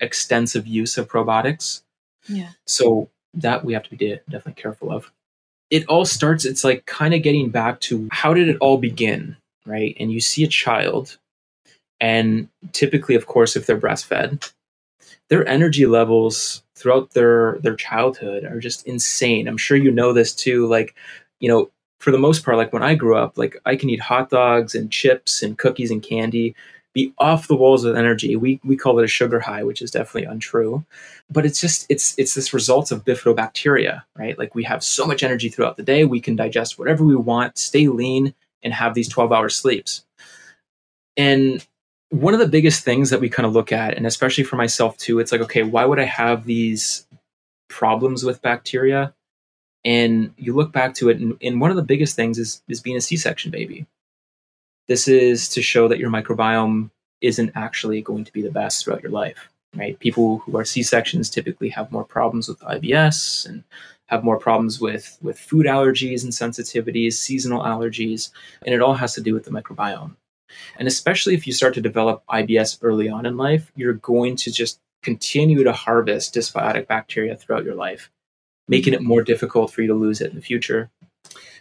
[0.00, 1.82] extensive use of probiotics.
[2.28, 2.50] Yeah.
[2.66, 5.12] So that we have to be definitely careful of.
[5.70, 9.36] It all starts, it's like kind of getting back to how did it all begin,
[9.64, 9.96] right?
[9.98, 11.18] And you see a child,
[12.00, 14.52] and typically, of course, if they're breastfed,
[15.28, 19.48] their energy levels throughout their their childhood are just insane.
[19.48, 20.66] I'm sure you know this too.
[20.66, 20.94] Like,
[21.40, 24.00] you know, for the most part, like when I grew up, like I can eat
[24.00, 26.54] hot dogs and chips and cookies and candy,
[26.92, 28.36] be off the walls with energy.
[28.36, 30.84] We we call it a sugar high, which is definitely untrue.
[31.30, 34.38] But it's just it's it's this result of bifidobacteria, right?
[34.38, 37.58] Like we have so much energy throughout the day, we can digest whatever we want,
[37.58, 40.04] stay lean, and have these 12 hour sleeps.
[41.16, 41.66] And
[42.10, 44.96] one of the biggest things that we kind of look at, and especially for myself
[44.96, 47.06] too, it's like, okay, why would I have these
[47.68, 49.14] problems with bacteria?
[49.84, 52.80] And you look back to it, and, and one of the biggest things is is
[52.80, 53.86] being a C-section baby.
[54.88, 56.90] This is to show that your microbiome
[57.20, 59.98] isn't actually going to be the best throughout your life, right?
[59.98, 63.64] People who are C-sections typically have more problems with IBS and
[64.06, 68.30] have more problems with with food allergies and sensitivities, seasonal allergies,
[68.64, 70.14] and it all has to do with the microbiome.
[70.78, 74.52] And especially if you start to develop IBS early on in life, you're going to
[74.52, 78.10] just continue to harvest dysbiotic bacteria throughout your life,
[78.68, 79.08] making it mm-hmm.
[79.08, 80.90] more difficult for you to lose it in the future.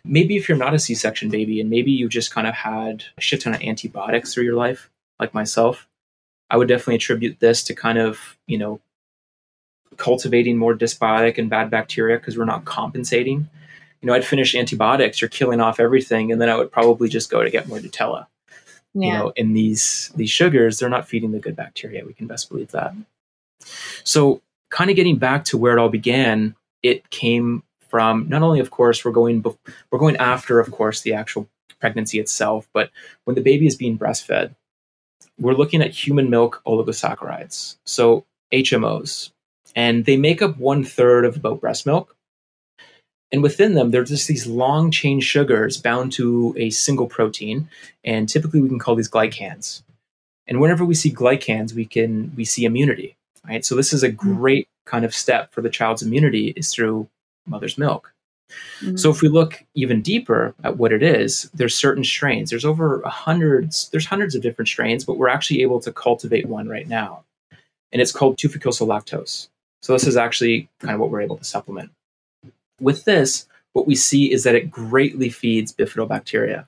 [0.03, 3.05] Maybe if you're not a C section baby and maybe you just kind of had
[3.17, 5.87] a shit ton of antibiotics through your life, like myself,
[6.49, 8.79] I would definitely attribute this to kind of, you know,
[9.97, 13.49] cultivating more dysbiotic and bad bacteria because we're not compensating.
[14.01, 17.31] You know, I'd finish antibiotics, you're killing off everything, and then I would probably just
[17.31, 18.27] go to get more Nutella
[18.95, 19.07] yeah.
[19.07, 22.05] you know in these these sugars they're not feeding the good bacteria.
[22.05, 22.93] We can best believe that.
[24.03, 28.59] So kind of getting back to where it all began it came from not only
[28.59, 29.43] of course we're going
[29.91, 31.47] we're going after of course the actual
[31.79, 32.91] pregnancy itself but
[33.23, 34.53] when the baby is being breastfed
[35.39, 39.31] we're looking at human milk oligosaccharides so hmos
[39.75, 42.14] and they make up one third of about breast milk
[43.35, 47.67] and within them, there's just these long chain sugars bound to a single protein.
[48.05, 49.83] And typically we can call these glycans.
[50.47, 53.17] And whenever we see glycans, we can we see immunity.
[53.45, 53.65] Right.
[53.65, 54.35] So this is a mm-hmm.
[54.35, 57.09] great kind of step for the child's immunity is through
[57.45, 58.13] mother's milk.
[58.79, 58.95] Mm-hmm.
[58.95, 62.51] So if we look even deeper at what it is, there's certain strains.
[62.51, 66.69] There's over hundreds, there's hundreds of different strains, but we're actually able to cultivate one
[66.69, 67.25] right now.
[67.91, 69.49] And it's called 2-fucosyllactose.
[69.81, 71.91] So this is actually kind of what we're able to supplement.
[72.79, 76.67] With this, what we see is that it greatly feeds bifidobacteria.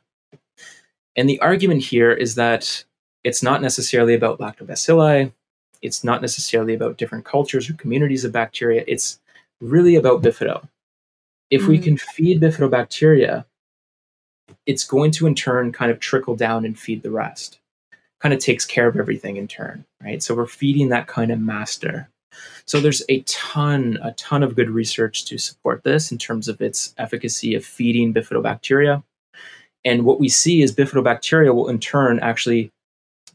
[1.15, 2.83] And the argument here is that
[3.23, 5.31] it's not necessarily about lactobacilli,
[5.81, 9.19] it's not necessarily about different cultures or communities of bacteria, it's
[9.59, 10.67] really about bifido.
[11.49, 11.67] If mm.
[11.67, 13.45] we can feed bifidobacteria,
[14.65, 17.59] it's going to in turn kind of trickle down and feed the rest.
[18.19, 20.21] Kind of takes care of everything in turn, right?
[20.21, 22.09] So we're feeding that kind of master.
[22.65, 26.61] So there's a ton, a ton of good research to support this in terms of
[26.61, 29.03] its efficacy of feeding bifidobacteria.
[29.85, 32.71] And what we see is bifidobacteria will in turn actually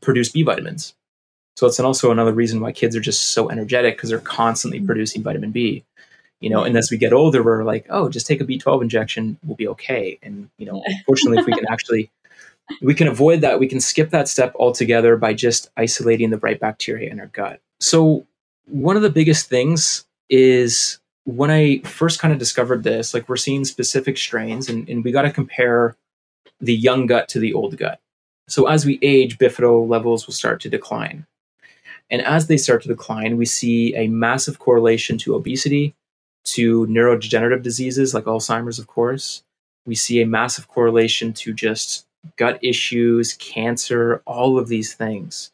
[0.00, 0.94] produce B vitamins.
[1.56, 4.86] So it's also another reason why kids are just so energetic because they're constantly mm-hmm.
[4.86, 5.84] producing vitamin B.
[6.40, 9.38] You know, and as we get older, we're like, oh, just take a B12 injection,
[9.44, 10.18] we'll be okay.
[10.22, 12.10] And you know, fortunately, if we can actually
[12.80, 16.58] we can avoid that, we can skip that step altogether by just isolating the right
[16.58, 17.60] bacteria in our gut.
[17.80, 18.26] So
[18.66, 23.36] one of the biggest things is when I first kind of discovered this, like we're
[23.36, 25.96] seeing specific strains, and, and we got to compare
[26.60, 28.00] the young gut to the old gut.
[28.48, 31.26] So as we age, bifido levels will start to decline.
[32.10, 35.94] And as they start to decline, we see a massive correlation to obesity,
[36.44, 39.42] to neurodegenerative diseases like Alzheimer's, of course.
[39.86, 45.50] We see a massive correlation to just gut issues, cancer, all of these things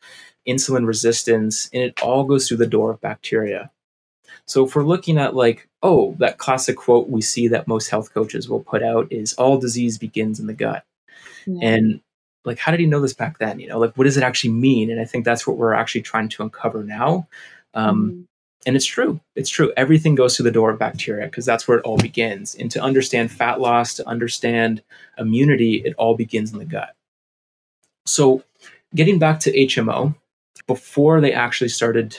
[0.49, 3.71] insulin resistance, and it all goes through the door of bacteria.
[4.47, 8.13] So if we're looking at like, oh, that classic quote we see that most health
[8.13, 10.85] coaches will put out is all disease begins in the gut.
[11.47, 11.69] Yeah.
[11.69, 12.01] And
[12.45, 13.61] like how did he know this back then?
[13.61, 14.91] You know, like what does it actually mean?
[14.91, 17.29] And I think that's what we're actually trying to uncover now.
[17.75, 18.25] Um, mm
[18.67, 19.21] And it's true.
[19.37, 19.73] It's true.
[19.77, 22.55] Everything goes through the door of bacteria because that's where it all begins.
[22.55, 24.83] And to understand fat loss, to understand
[25.17, 26.95] immunity, it all begins in the gut.
[28.07, 28.43] So
[28.95, 30.15] getting back to HMO,
[30.69, 32.17] before they actually started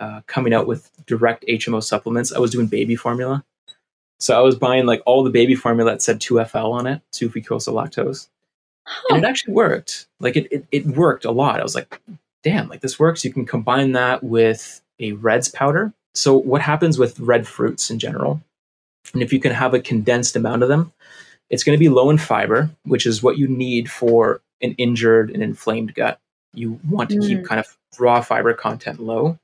[0.00, 3.42] uh, coming out with direct HMO supplements, I was doing baby formula.
[4.20, 8.28] So I was buying like all the baby formula that said 2FL on it, 2-fucosylactose.
[8.86, 9.06] Oh.
[9.10, 10.06] And it actually worked.
[10.20, 11.60] Like it, it, it worked a lot.
[11.60, 12.00] I was like,
[12.42, 13.24] damn, like this works.
[13.24, 15.94] You can combine that with a reds powder.
[16.14, 18.40] So, what happens with red fruits in general?
[19.12, 20.92] And if you can have a condensed amount of them,
[21.50, 25.30] it's going to be low in fiber, which is what you need for an injured
[25.30, 26.20] and inflamed gut.
[26.52, 27.26] You want to mm.
[27.26, 29.38] keep kind of raw fiber content low.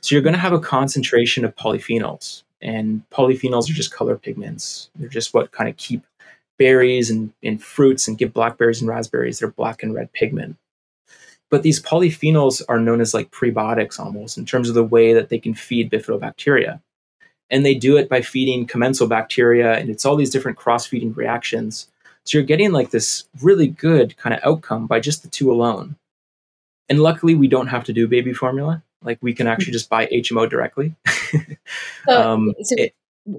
[0.00, 2.42] So, you're going to have a concentration of polyphenols.
[2.62, 4.90] And polyphenols are just color pigments.
[4.94, 6.04] They're just what kind of keep
[6.58, 10.56] berries and, and fruits and give blackberries and raspberries their black and red pigment.
[11.50, 15.30] But these polyphenols are known as like prebiotics almost in terms of the way that
[15.30, 16.80] they can feed bifidobacteria.
[17.48, 21.12] And they do it by feeding commensal bacteria, and it's all these different cross feeding
[21.14, 21.88] reactions.
[22.24, 25.96] So you're getting like this really good kind of outcome by just the two alone.
[26.90, 28.82] And luckily, we don't have to do baby formula.
[29.02, 30.94] Like we can actually just buy HMO directly.
[32.06, 32.94] so, um, so it,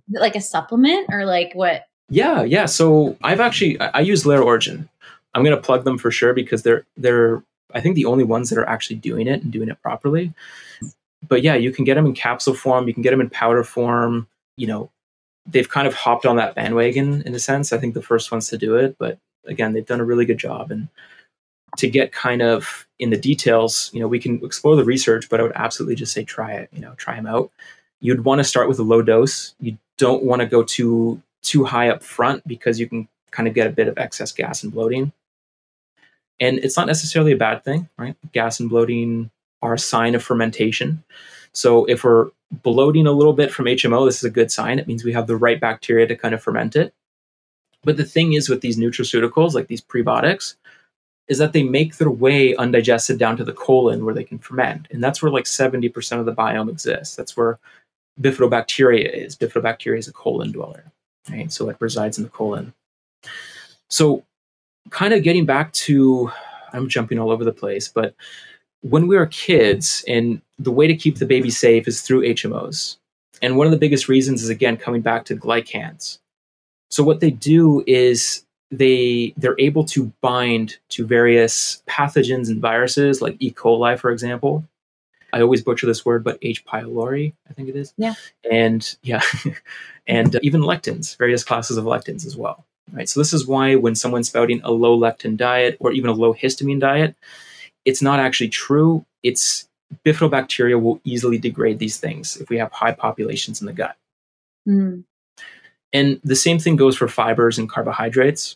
[0.09, 1.85] like a supplement or like what?
[2.09, 2.65] Yeah, yeah.
[2.65, 4.89] So I've actually I, I use Layer Origin.
[5.33, 8.57] I'm gonna plug them for sure because they're they're I think the only ones that
[8.57, 10.33] are actually doing it and doing it properly.
[11.27, 13.63] But yeah, you can get them in capsule form, you can get them in powder
[13.63, 14.27] form.
[14.57, 14.91] You know,
[15.45, 17.71] they've kind of hopped on that bandwagon in a sense.
[17.71, 20.37] I think the first ones to do it, but again, they've done a really good
[20.37, 20.71] job.
[20.71, 20.87] And
[21.77, 25.39] to get kind of in the details, you know, we can explore the research, but
[25.39, 26.69] I would absolutely just say try it.
[26.71, 27.51] You know, try them out.
[27.99, 29.55] You'd want to start with a low dose.
[29.59, 33.55] You don't want to go too too high up front because you can kind of
[33.55, 35.11] get a bit of excess gas and bloating.
[36.39, 38.15] And it's not necessarily a bad thing, right?
[38.31, 39.31] Gas and bloating
[39.63, 41.03] are a sign of fermentation.
[41.53, 44.77] So if we're bloating a little bit from HMO, this is a good sign.
[44.77, 46.93] It means we have the right bacteria to kind of ferment it.
[47.83, 50.55] But the thing is with these nutraceuticals, like these prebiotics,
[51.31, 54.85] is that they make their way undigested down to the colon where they can ferment.
[54.91, 57.15] And that's where like 70% of the biome exists.
[57.15, 57.57] That's where
[58.19, 59.37] bifidobacteria is.
[59.37, 60.91] Bifidobacteria is a colon dweller,
[61.29, 61.49] right?
[61.49, 62.73] So it resides in the colon.
[63.89, 64.25] So
[64.89, 66.29] kind of getting back to,
[66.73, 68.13] I'm jumping all over the place, but
[68.81, 72.97] when we were kids, and the way to keep the baby safe is through HMOs.
[73.41, 76.19] And one of the biggest reasons is again coming back to glycans.
[76.89, 83.21] So what they do is they they're able to bind to various pathogens and viruses
[83.21, 83.51] like E.
[83.51, 84.65] coli, for example.
[85.33, 86.65] I always butcher this word, but H.
[86.65, 87.93] pylori, I think it is.
[87.95, 88.15] Yeah.
[88.51, 89.21] And yeah,
[90.07, 93.09] and uh, even lectins, various classes of lectins as well right?
[93.09, 96.33] So this is why when someone's spouting a low lectin diet or even a low
[96.33, 97.15] histamine diet,
[97.85, 99.05] it's not actually true.
[99.23, 99.67] It's
[100.05, 103.95] bifidobacteria will easily degrade these things if we have high populations in the gut.
[104.67, 105.03] Mm.
[105.93, 108.55] And the same thing goes for fibers and carbohydrates.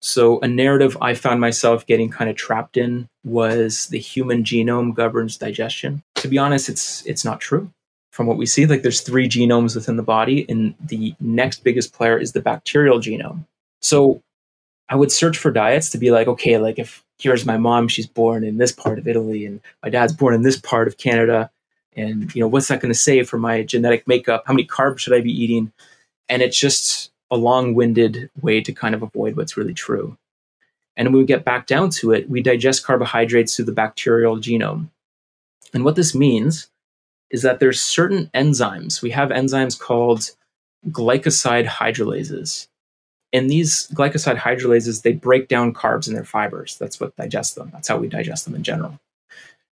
[0.00, 4.94] So a narrative I found myself getting kind of trapped in was the human genome
[4.94, 6.02] governs digestion.
[6.16, 7.70] To be honest, it's it's not true.
[8.12, 11.92] From what we see, like there's three genomes within the body, and the next biggest
[11.92, 13.44] player is the bacterial genome.
[13.82, 14.22] So
[14.88, 18.06] I would search for diets to be like, okay, like if here's my mom, she's
[18.06, 21.50] born in this part of Italy, and my dad's born in this part of Canada,
[21.94, 24.44] and you know, what's that going to say for my genetic makeup?
[24.46, 25.72] How many carbs should I be eating?
[26.28, 30.16] And it's just a long-winded way to kind of avoid what's really true.
[30.96, 34.88] And when we get back down to it, we digest carbohydrates through the bacterial genome.
[35.72, 36.68] And what this means
[37.30, 39.02] is that there's certain enzymes.
[39.02, 40.30] We have enzymes called
[40.90, 42.66] glycoside hydrolases
[43.32, 46.76] and these glycoside hydrolases, they break down carbs in their fibers.
[46.78, 47.70] That's what digests them.
[47.72, 48.98] That's how we digest them in general.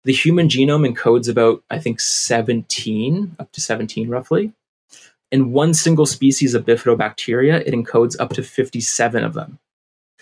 [0.04, 4.54] The human genome encodes about, I think, 17, up to 17 roughly.
[5.31, 9.59] In one single species of bifidobacteria, it encodes up to 57 of them.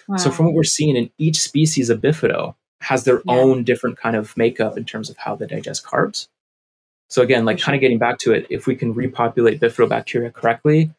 [0.07, 0.17] Wow.
[0.17, 3.33] So, from what we're seeing in each species of bifido, has their yeah.
[3.33, 6.27] own different kind of makeup in terms of how they digest carbs.
[7.09, 10.91] So again, like kind of getting back to it, if we can repopulate bifidobacteria correctly,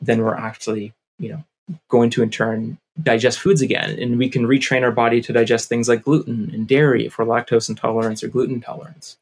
[0.00, 1.44] then we're actually, you know,
[1.88, 3.98] going to in turn digest foods again.
[3.98, 7.68] And we can retrain our body to digest things like gluten and dairy for lactose
[7.68, 9.18] intolerance or gluten intolerance.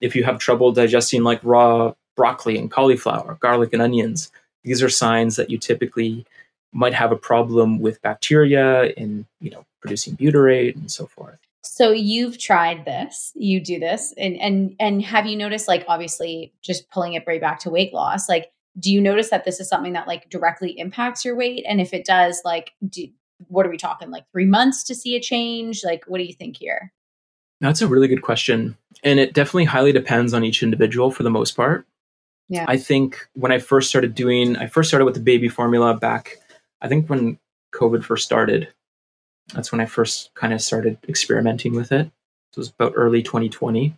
[0.00, 4.30] If you have trouble digesting like raw broccoli and cauliflower, garlic and onions,
[4.64, 6.24] these are signs that you typically
[6.72, 11.38] might have a problem with bacteria in, you know, producing butyrate and so forth.
[11.64, 16.52] So you've tried this, you do this, and and and have you noticed like obviously
[16.60, 19.68] just pulling it right back to weight loss, like do you notice that this is
[19.68, 21.64] something that like directly impacts your weight?
[21.68, 23.06] And if it does like do,
[23.48, 25.84] what are we talking like 3 months to see a change?
[25.84, 26.92] Like what do you think here?
[27.60, 28.76] That's a really good question.
[29.04, 31.86] And it definitely highly depends on each individual for the most part
[32.48, 35.94] yeah i think when i first started doing i first started with the baby formula
[35.96, 36.38] back
[36.80, 37.38] i think when
[37.74, 38.68] covid first started
[39.54, 43.94] that's when i first kind of started experimenting with it it was about early 2020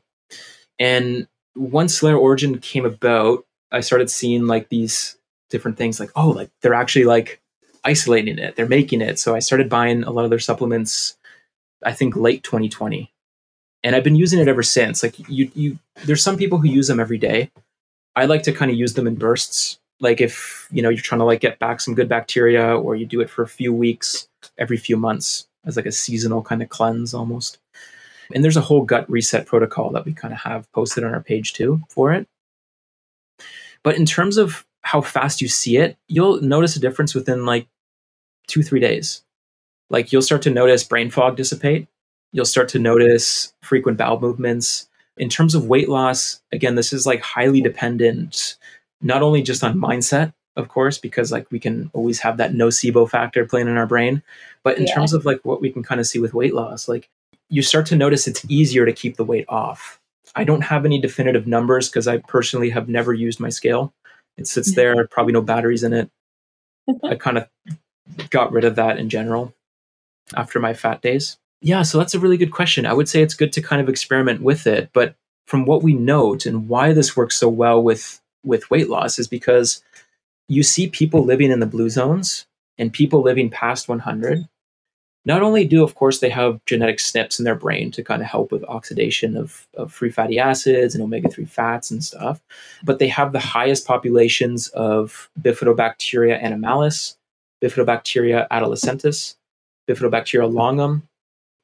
[0.79, 1.27] and
[1.57, 5.17] once Layer Origin came about I started seeing like these
[5.51, 7.41] different things like, oh, like they're actually like
[7.85, 9.19] isolating it, they're making it.
[9.19, 11.17] So I started buying a lot of their supplements,
[11.85, 13.13] I think late 2020.
[13.83, 15.03] and I've been using it ever since.
[15.03, 17.51] Like you, you, there's some people who use them every day.
[18.17, 19.79] I like to kind of use them in bursts.
[20.01, 23.07] Like if you know you're trying to like get back some good bacteria, or you
[23.07, 26.69] do it for a few weeks every few months as like a seasonal kind of
[26.69, 27.59] cleanse almost.
[28.35, 31.23] And there's a whole gut reset protocol that we kind of have posted on our
[31.23, 32.27] page too for it.
[33.83, 37.67] But in terms of how fast you see it, you'll notice a difference within like
[38.47, 39.23] two, three days.
[39.91, 41.89] Like you'll start to notice brain fog dissipate.
[42.33, 44.89] You'll start to notice frequent bowel movements.
[45.17, 48.57] In terms of weight loss, again, this is like highly dependent,
[49.01, 53.09] not only just on mindset, of course, because like we can always have that nocebo
[53.09, 54.23] factor playing in our brain,
[54.62, 54.95] but in yeah.
[54.95, 57.09] terms of like what we can kind of see with weight loss, like
[57.49, 60.01] you start to notice it's easier to keep the weight off.
[60.35, 63.93] I don't have any definitive numbers because I personally have never used my scale.
[64.37, 64.77] It sits mm-hmm.
[64.77, 66.11] there, probably no batteries in it.
[67.05, 67.49] I kind of
[68.31, 69.55] got rid of that in general
[70.35, 71.39] after my fat days.
[71.61, 72.87] Yeah, so that's a really good question.
[72.87, 75.15] I would say it's good to kind of experiment with it, but
[75.47, 79.27] from what we note and why this works so well with with weight loss is
[79.27, 79.83] because
[80.49, 82.47] you see people living in the blue zones
[82.77, 84.47] and people living past 100
[85.27, 88.29] not only do, of course, they have genetic SNPs in their brain to kind of
[88.29, 92.41] help with oxidation of, of free fatty acids and omega 3 fats and stuff,
[92.83, 97.17] but they have the highest populations of Bifidobacteria animalis,
[97.63, 99.37] Bifidobacteria adolescentis,
[99.89, 101.09] Bifidobacteria longum,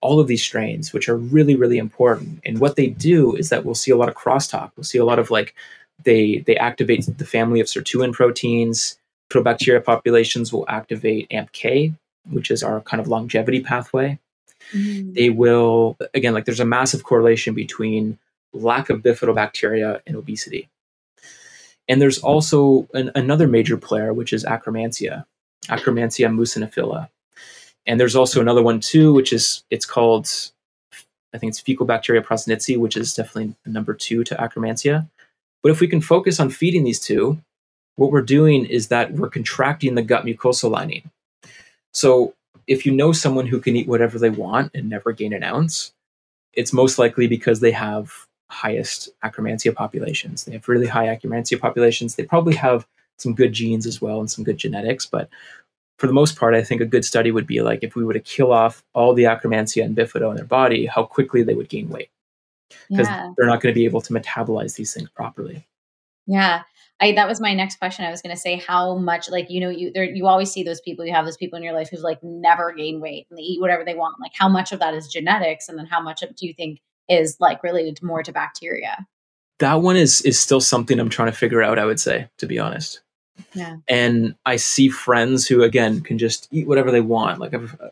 [0.01, 2.41] all of these strains, which are really, really important.
[2.45, 4.73] And what they do is that we'll see a lot of crosstalk.
[4.77, 5.55] We'll see a lot of like
[6.05, 8.99] they they activate the family of sirtuin proteins.
[9.31, 11.95] Bifidobacteria populations will activate AMPK,
[12.31, 14.19] which is our kind of longevity pathway.
[14.73, 15.15] Mm.
[15.15, 18.19] They will, again, like there's a massive correlation between
[18.53, 20.69] lack of bifidobacteria and obesity.
[21.89, 25.25] And there's also an, another major player, which is Akkermansia,
[25.67, 27.09] Akkermansia muciniphila.
[27.87, 30.29] And there's also another one too, which is, it's called,
[31.33, 35.09] I think it's Faecobacteria prausnitzii, which is definitely number two to Akkermansia.
[35.63, 37.39] But if we can focus on feeding these two,
[37.97, 41.11] what we're doing is that we're contracting the gut mucosal lining.
[41.93, 42.35] So
[42.67, 45.93] if you know someone who can eat whatever they want and never gain an ounce,
[46.53, 50.45] it's most likely because they have highest Akkermansia populations.
[50.45, 52.15] They have really high Akkermansia populations.
[52.15, 52.87] They probably have
[53.19, 55.29] some good genes as well and some good genetics, but
[56.01, 58.15] for the most part, I think a good study would be like if we were
[58.15, 61.69] to kill off all the Akkermansia and bifido in their body, how quickly they would
[61.69, 62.09] gain weight
[62.89, 63.31] because yeah.
[63.37, 65.69] they're not going to be able to metabolize these things properly.
[66.27, 66.63] Yeah.
[67.01, 68.07] I that was my next question.
[68.07, 70.63] I was going to say how much like you know you there you always see
[70.63, 73.39] those people you have those people in your life who's like never gain weight and
[73.39, 74.19] they eat whatever they want.
[74.21, 76.81] Like how much of that is genetics and then how much of do you think
[77.11, 79.07] is like related more to bacteria?
[79.59, 82.47] That one is is still something I'm trying to figure out, I would say, to
[82.47, 83.03] be honest.
[83.55, 83.77] Yeah.
[83.89, 87.41] And I see friends who again can just eat whatever they want.
[87.41, 87.89] Like I've, uh,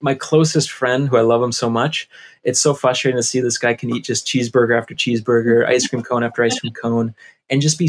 [0.00, 2.08] my closest friend who I love him so much.
[2.42, 6.02] It's so frustrating to see this guy can eat just cheeseburger after cheeseburger, ice cream
[6.02, 7.14] cone after ice cream cone,
[7.48, 7.88] and just be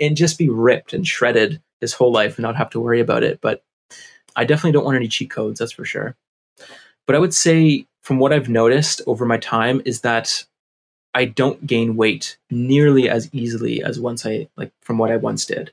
[0.00, 3.22] and just be ripped and shredded his whole life and not have to worry about
[3.22, 3.40] it.
[3.40, 3.62] But
[4.34, 6.16] I definitely don't want any cheat codes, that's for sure.
[7.06, 10.44] But I would say from what I've noticed over my time is that
[11.14, 15.44] I don't gain weight nearly as easily as once I like from what I once
[15.44, 15.72] did.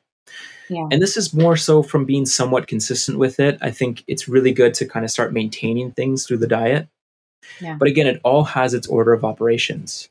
[0.70, 0.88] Yeah.
[0.92, 3.58] And this is more so from being somewhat consistent with it.
[3.62, 6.88] I think it's really good to kind of start maintaining things through the diet.
[7.60, 7.76] Yeah.
[7.76, 10.10] But again, it all has its order of operations.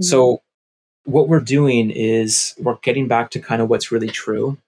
[0.00, 0.04] Mm-hmm.
[0.04, 0.42] So
[1.04, 4.58] what we're doing is we're getting back to kind of what's really true.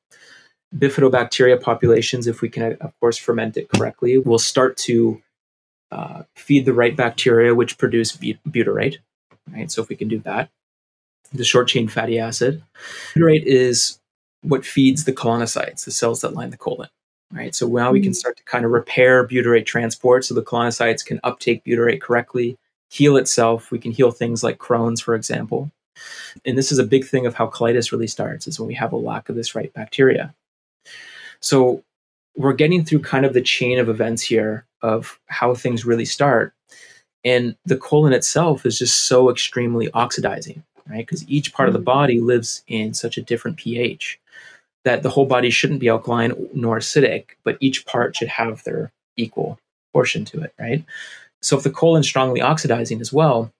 [0.77, 5.23] Bifidobacteria populations, if we can, of course, ferment it correctly, will start to
[5.91, 8.97] uh, feed the right bacteria, which produce butyrate.
[9.51, 9.71] Right.
[9.71, 10.51] So if we can do that,
[11.33, 12.63] the short chain fatty acid,
[13.15, 13.98] butyrate is
[14.43, 16.89] what feeds the colonocytes, the cells that line the colon.
[17.31, 17.55] Right.
[17.55, 18.17] So now we can mm.
[18.17, 22.57] start to kind of repair butyrate transport so the colonocytes can uptake butyrate correctly,
[22.89, 23.71] heal itself.
[23.71, 25.71] We can heal things like Crohn's, for example.
[26.47, 28.93] And this is a big thing of how colitis really starts, is when we have
[28.93, 30.35] a lack of this right bacteria.
[31.41, 31.85] So
[32.35, 36.55] we're getting through kind of the chain of events here of how things really start.
[37.25, 41.05] And the colon itself is just so extremely oxidizing, right?
[41.05, 41.85] Because each part of the mm.
[41.85, 44.19] body lives in such a different pH
[44.89, 48.91] that the whole body shouldn't be alkaline nor acidic, but each part should have their
[49.19, 49.59] equal
[49.93, 50.83] portion to it, right?
[51.43, 53.53] So if the colon's strongly oxidizing as well,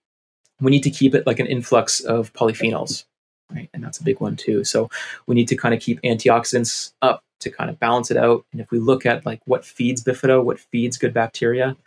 [0.59, 3.05] we need to keep it like an influx of polyphenols,
[3.53, 3.69] right?
[3.75, 4.63] And that's a big one too.
[4.63, 4.89] So
[5.27, 8.43] we need to kind of keep antioxidants up to kind of balance it out.
[8.51, 11.77] And if we look at like what feeds bifido, what feeds good bacteria,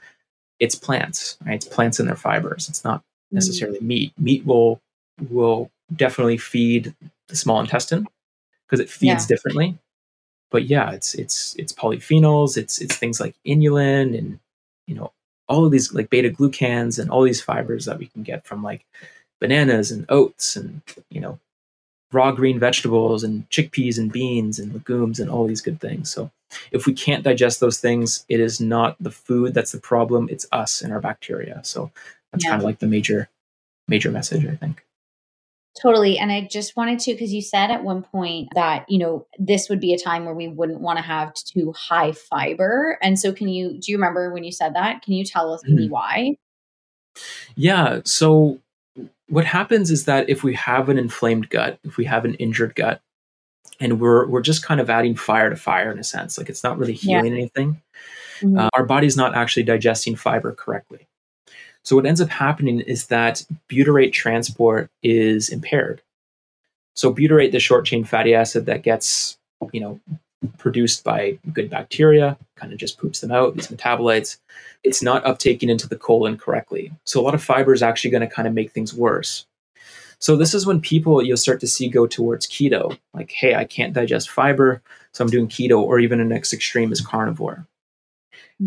[0.60, 1.56] it's plants, right?
[1.56, 2.68] It's plants and their fibers.
[2.68, 3.04] It's not mm.
[3.32, 3.86] necessarily mm.
[3.86, 4.12] meat.
[4.16, 4.80] Meat will
[5.30, 6.94] will definitely feed
[7.28, 8.06] the small intestine,
[8.72, 9.26] because it feeds yeah.
[9.26, 9.78] differently.
[10.50, 14.38] But yeah, it's it's it's polyphenols, it's it's things like inulin and
[14.86, 15.12] you know
[15.46, 18.62] all of these like beta glucans and all these fibers that we can get from
[18.62, 18.86] like
[19.40, 21.38] bananas and oats and you know
[22.12, 26.10] raw green vegetables and chickpeas and beans and legumes and all these good things.
[26.10, 26.30] So
[26.70, 30.46] if we can't digest those things, it is not the food that's the problem, it's
[30.50, 31.60] us and our bacteria.
[31.62, 31.90] So
[32.30, 32.50] that's yeah.
[32.52, 33.28] kind of like the major
[33.86, 34.82] major message, I think.
[35.80, 36.18] Totally.
[36.18, 39.68] And I just wanted to, because you said at one point that, you know, this
[39.70, 42.98] would be a time where we wouldn't want to have too high fiber.
[43.00, 45.02] And so, can you, do you remember when you said that?
[45.02, 45.88] Can you tell us mm-hmm.
[45.88, 46.36] why?
[47.56, 48.00] Yeah.
[48.04, 48.60] So,
[49.28, 52.74] what happens is that if we have an inflamed gut, if we have an injured
[52.74, 53.00] gut,
[53.80, 56.62] and we're we're just kind of adding fire to fire in a sense, like it's
[56.62, 57.38] not really healing yeah.
[57.38, 57.82] anything.
[58.40, 58.58] Mm-hmm.
[58.58, 61.08] Uh, our body's not actually digesting fiber correctly.
[61.84, 66.02] So what ends up happening is that butyrate transport is impaired.
[66.94, 69.38] So butyrate, the short chain fatty acid that gets,
[69.72, 70.00] you know,
[70.58, 74.38] produced by good bacteria, kind of just poops them out, these metabolites,
[74.84, 76.92] it's not uptaking into the colon correctly.
[77.04, 79.46] So a lot of fiber is actually going to kind of make things worse.
[80.18, 83.64] So this is when people you'll start to see go towards keto, like, hey, I
[83.64, 84.80] can't digest fiber,
[85.12, 87.66] so I'm doing keto, or even the next extreme is carnivore.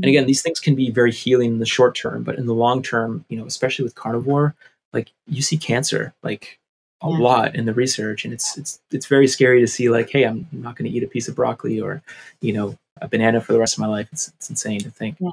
[0.02, 2.54] And again, these things can be very healing in the short term, but in the
[2.54, 4.56] long term, you know, especially with carnivore,
[4.94, 6.60] like you see cancer like
[7.02, 7.18] a yeah.
[7.18, 10.48] lot in the research, and it's it's it's very scary to see like, hey, I'm
[10.52, 12.02] not going to eat a piece of broccoli or,
[12.42, 14.08] you know, a banana for the rest of my life.
[14.12, 15.18] It's it's insane to think.
[15.20, 15.32] Yeah.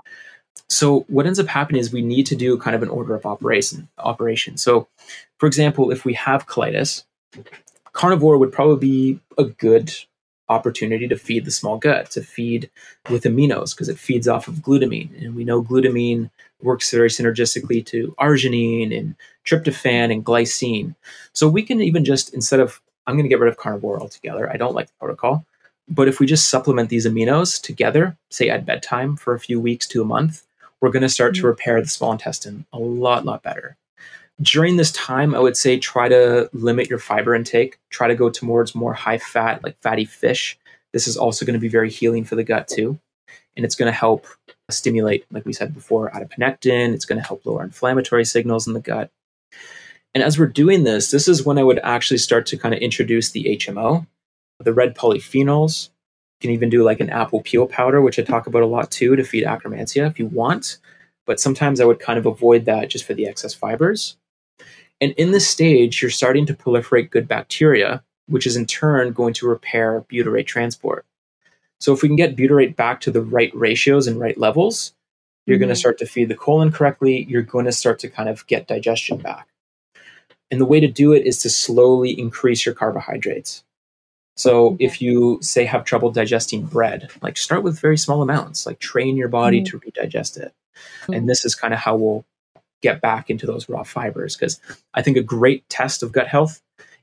[0.68, 3.26] So what ends up happening is we need to do kind of an order of
[3.26, 4.56] operation operation.
[4.56, 4.88] So,
[5.38, 7.04] for example, if we have colitis,
[7.92, 9.94] carnivore would probably be a good
[10.52, 12.70] opportunity to feed the small gut, to feed
[13.10, 15.10] with aminos, because it feeds off of glutamine.
[15.24, 16.30] And we know glutamine
[16.62, 20.94] works very synergistically to arginine and tryptophan and glycine.
[21.32, 24.50] So we can even just, instead of, I'm going to get rid of carnivore altogether.
[24.50, 25.44] I don't like the protocol.
[25.88, 29.86] But if we just supplement these aminos together, say at bedtime for a few weeks
[29.88, 30.44] to a month,
[30.80, 31.42] we're going to start mm-hmm.
[31.42, 33.76] to repair the small intestine a lot, lot better
[34.42, 37.78] during this time, I would say try to limit your fiber intake.
[37.90, 40.58] Try to go towards more high fat, like fatty fish.
[40.92, 42.98] This is also going to be very healing for the gut too.
[43.56, 44.26] And it's going to help
[44.70, 46.92] stimulate, like we said before, adiponectin.
[46.94, 49.10] It's going to help lower inflammatory signals in the gut.
[50.14, 52.80] And as we're doing this, this is when I would actually start to kind of
[52.80, 54.06] introduce the HMO,
[54.60, 55.88] the red polyphenols.
[56.40, 58.90] You can even do like an apple peel powder, which I talk about a lot
[58.90, 60.78] too, to feed akkermansia if you want.
[61.24, 64.16] But sometimes I would kind of avoid that just for the excess fibers.
[65.02, 69.34] And in this stage, you're starting to proliferate good bacteria, which is in turn going
[69.34, 71.04] to repair butyrate transport.
[71.80, 74.94] So if we can get butyrate back to the right ratios and right levels,
[75.44, 75.62] you're mm-hmm.
[75.62, 77.26] going to start to feed the colon correctly.
[77.28, 79.48] You're going to start to kind of get digestion back.
[80.52, 83.64] And the way to do it is to slowly increase your carbohydrates.
[84.36, 88.78] So if you say have trouble digesting bread, like start with very small amounts, like
[88.78, 89.78] train your body mm-hmm.
[89.78, 90.54] to redigest it.
[91.02, 91.12] Mm-hmm.
[91.14, 92.24] And this is kind of how we'll
[92.82, 94.36] get back into those raw fibers.
[94.36, 94.60] Because
[94.94, 96.60] I think a great test of gut health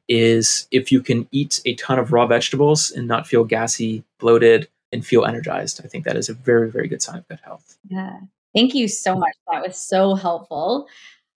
[0.08, 4.68] is if you can eat a ton of raw vegetables and not feel gassy, bloated,
[4.92, 5.82] and feel energized.
[5.84, 7.78] I think that is a very, very good sign of gut health.
[7.90, 8.20] Yeah.
[8.56, 9.34] Thank you so much.
[9.52, 10.88] That was so helpful.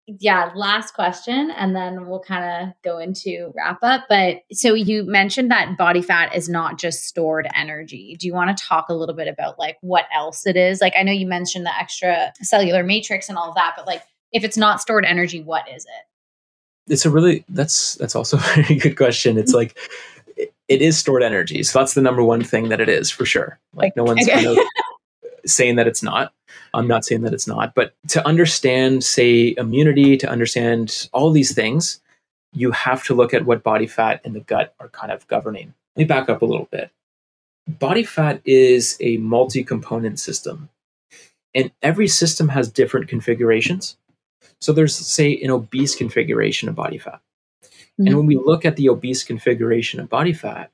[0.06, 4.06] Yeah, last question, and then we'll kind of go into wrap up.
[4.08, 8.16] But so you mentioned that body fat is not just stored energy.
[8.18, 10.80] Do you want to talk a little bit about like what else it is?
[10.80, 14.44] Like, I know you mentioned the extra cellular matrix and all that, but like if
[14.44, 16.92] it's not stored energy, what is it?
[16.92, 19.38] It's a really that's that's also a very good question.
[19.38, 19.58] It's mm-hmm.
[19.58, 19.78] like
[20.68, 21.62] it is stored energy.
[21.62, 23.58] So that's the number one thing that it is for sure.
[23.74, 24.44] Like no one's okay.
[24.44, 24.64] kind of
[25.46, 26.32] saying that it's not.
[26.74, 31.54] I'm not saying that it's not, but to understand, say, immunity, to understand all these
[31.54, 32.00] things,
[32.54, 35.74] you have to look at what body fat and the gut are kind of governing.
[35.96, 36.90] Let me back up a little bit.
[37.68, 40.70] Body fat is a multi component system,
[41.54, 43.96] and every system has different configurations.
[44.62, 47.20] So there's, say, an obese configuration of body fat.
[47.64, 48.06] Mm-hmm.
[48.06, 50.70] And when we look at the obese configuration of body fat,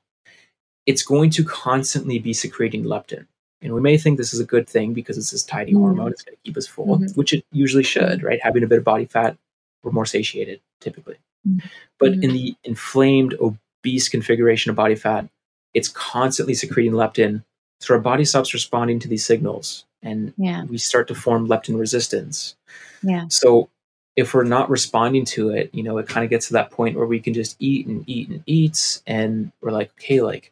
[0.85, 3.25] it's going to constantly be secreting leptin.
[3.63, 5.81] And we may think this is a good thing because it's satiety mm-hmm.
[5.81, 7.07] hormone, it's going to keep us full, mm-hmm.
[7.15, 8.39] which it usually should, right?
[8.41, 9.35] Having a bit of body fat,
[9.81, 11.17] we're more satiated typically.
[11.47, 11.67] Mm-hmm.
[11.97, 12.31] But in mm-hmm.
[12.31, 15.27] the inflamed, obese configuration of body fat,
[15.73, 17.43] it's constantly secreting leptin.
[17.79, 20.63] So our body stops responding to these signals and yeah.
[20.65, 22.55] we start to form leptin resistance.
[23.01, 23.25] Yeah.
[23.29, 23.69] So
[24.19, 26.97] if we're not responding to it, you know, it kind of gets to that point
[26.97, 29.01] where we can just eat and eat and eat.
[29.07, 30.51] And we're like, okay, like,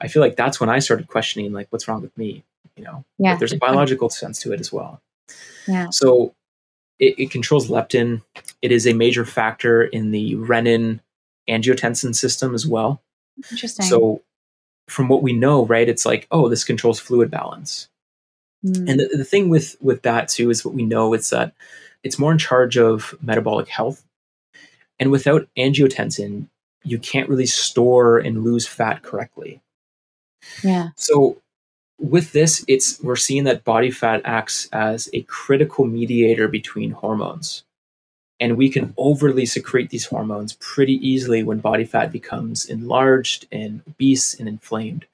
[0.00, 2.42] I feel like that's when I started questioning, like, what's wrong with me?
[2.76, 3.34] You know, yeah.
[3.34, 5.00] But there's a biological sense to it as well.
[5.68, 5.90] Yeah.
[5.90, 6.34] So
[6.98, 8.22] it, it controls leptin.
[8.62, 10.98] It is a major factor in the renin
[11.48, 13.00] angiotensin system as well.
[13.52, 13.86] Interesting.
[13.86, 14.22] So
[14.88, 17.88] from what we know, right, it's like, oh, this controls fluid balance.
[18.66, 18.90] Mm.
[18.90, 21.52] And the, the thing with with that too is what we know is that
[22.04, 24.04] it's more in charge of metabolic health.
[25.00, 26.46] And without angiotensin,
[26.84, 29.60] you can't really store and lose fat correctly.
[30.62, 30.90] Yeah.
[30.96, 31.38] So
[31.98, 37.64] with this, it's we're seeing that body fat acts as a critical mediator between hormones.
[38.40, 43.80] And we can overly secrete these hormones pretty easily when body fat becomes enlarged and
[43.88, 45.06] obese and inflamed.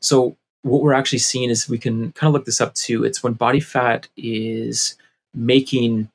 [0.00, 3.04] So what we're actually seeing is we can kind of look this up too.
[3.04, 4.96] It's when body fat is
[5.34, 6.08] making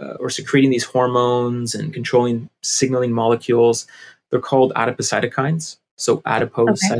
[0.00, 3.86] uh, or secreting these hormones and controlling signaling molecules.
[4.30, 6.94] They're called adipocytokines, so adipose okay.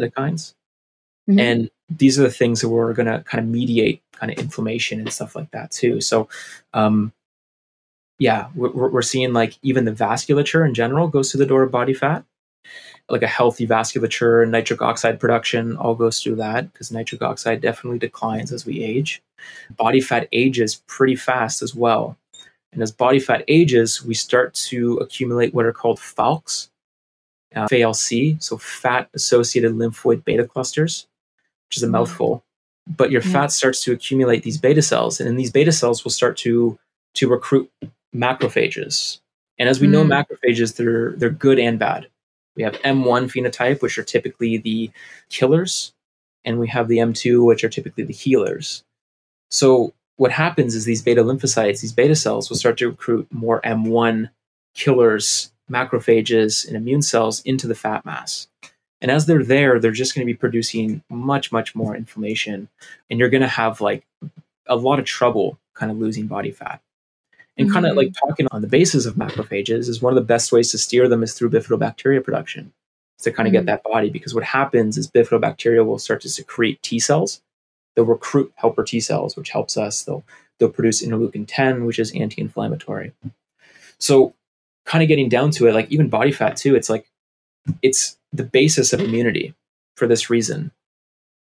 [1.29, 1.39] Mm-hmm.
[1.39, 5.01] And these are the things that we're going to kind of mediate kind of inflammation
[5.01, 6.01] and stuff like that too.
[6.01, 6.29] So,
[6.73, 7.13] um,
[8.19, 11.71] yeah, we're, we're seeing like even the vasculature in general goes to the door of
[11.71, 12.25] body fat.
[13.09, 17.61] Like a healthy vasculature and nitric oxide production all goes through that because nitric oxide
[17.61, 19.23] definitely declines as we age.
[19.77, 22.17] Body fat ages pretty fast as well.
[22.75, 26.69] And as body fat ages, we start to accumulate what are called FALCs,
[27.55, 31.07] uh, FALC, so fat associated lymphoid beta clusters
[31.75, 31.93] which is a mm.
[31.93, 32.45] mouthful.
[32.87, 33.33] But your yeah.
[33.33, 36.79] fat starts to accumulate these beta cells, and then these beta cells will start to
[37.15, 37.71] to recruit
[38.15, 39.21] macrophages.
[39.59, 39.93] And as we mm.
[39.93, 42.09] know, macrophages they're they're good and bad.
[42.57, 44.91] We have M1 phenotype, which are typically the
[45.29, 45.93] killers,
[46.45, 48.85] and we have the M2, which are typically the healers.
[49.51, 53.61] So what happens is these beta lymphocytes, these beta cells, will start to recruit more
[53.63, 54.31] M1
[54.75, 58.49] killers, macrophages, and immune cells into the fat mass.
[59.01, 62.69] And as they're there, they're just going to be producing much, much more inflammation.
[63.11, 64.07] And you're going to have like
[64.67, 66.81] a lot of trouble kind of losing body fat.
[67.57, 67.75] And mm-hmm.
[67.75, 70.71] kind of like talking on the basis of macrophages is one of the best ways
[70.71, 72.73] to steer them is through bifidobacteria production
[73.21, 73.67] to kind of mm-hmm.
[73.67, 74.11] get that body.
[74.11, 77.43] Because what happens is bifidobacteria will start to secrete T cells.
[77.95, 80.03] They'll recruit helper T cells, which helps us.
[80.03, 80.25] They'll
[80.59, 83.13] they'll produce interleukin 10, which is anti-inflammatory.
[83.99, 84.35] So
[84.85, 87.07] kind of getting down to it, like even body fat too, it's like
[87.83, 89.55] it's the basis of immunity
[89.97, 90.71] for this reason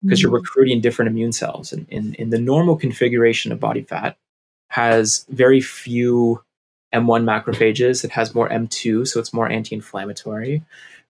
[0.03, 0.23] because mm-hmm.
[0.23, 4.17] you're recruiting different immune cells and in, in the normal configuration of body fat
[4.69, 6.43] has very few
[6.93, 10.61] m1 macrophages it has more m2 so it's more anti-inflammatory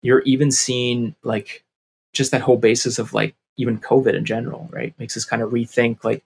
[0.03, 1.64] you're even seeing like
[2.12, 5.50] just that whole basis of like even covid in general right makes us kind of
[5.50, 6.24] rethink like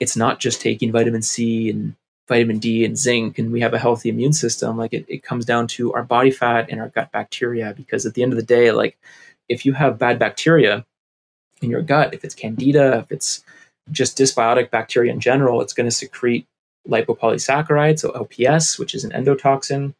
[0.00, 1.94] it's not just taking vitamin c and
[2.28, 5.44] vitamin D and zinc and we have a healthy immune system, like it, it comes
[5.44, 7.74] down to our body fat and our gut bacteria.
[7.76, 8.96] Because at the end of the day, like
[9.48, 10.86] if you have bad bacteria
[11.60, 13.44] in your gut, if it's candida, if it's
[13.90, 16.46] just dysbiotic bacteria in general, it's going to secrete
[16.88, 19.94] lipopolysaccharides, so LPS, which is an endotoxin,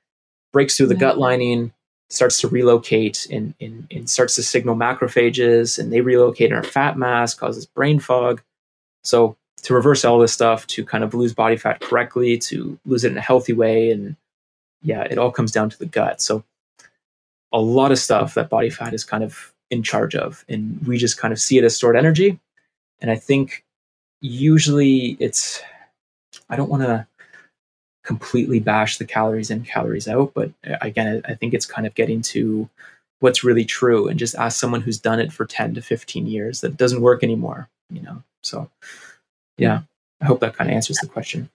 [0.53, 1.73] breaks through the gut lining,
[2.11, 3.55] starts to relocate and,
[4.09, 8.43] starts to signal macrophages, and they relocate in our fat mass, causes brain fog.
[9.03, 13.05] So to reverse all this stuff, to kind of lose body fat correctly, to lose
[13.05, 13.91] it in a healthy way.
[13.91, 14.17] And
[14.83, 16.21] yeah, it all comes down to the gut.
[16.21, 16.45] So
[17.53, 20.45] a lot of stuff that body fat is kind of in charge of.
[20.49, 22.39] And we just kind of see it as stored energy.
[23.01, 23.65] And I think
[24.21, 25.63] usually it's,
[26.51, 27.07] I don't want to
[28.05, 31.95] completely bash the calories in, calories out, but uh, again, I think it's kind of
[31.95, 32.69] getting to
[33.21, 36.61] what's really true and just ask someone who's done it for 10 to 15 years
[36.61, 38.23] that doesn't work anymore, you know?
[38.43, 38.71] So
[39.57, 39.81] yeah,
[40.21, 41.49] I hope that kind of answers the question.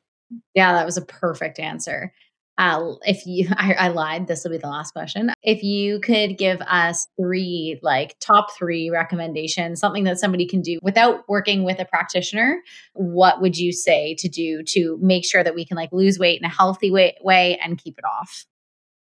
[0.56, 2.12] Yeah, that was a perfect answer.
[2.60, 4.28] Uh, if you, I, I lied.
[4.28, 5.32] This will be the last question.
[5.41, 10.78] If you could give us three, like top three recommendations, something that somebody can do
[10.84, 12.62] without working with a practitioner,
[12.93, 16.39] what would you say to do to make sure that we can like lose weight
[16.39, 18.45] in a healthy way, way and keep it off?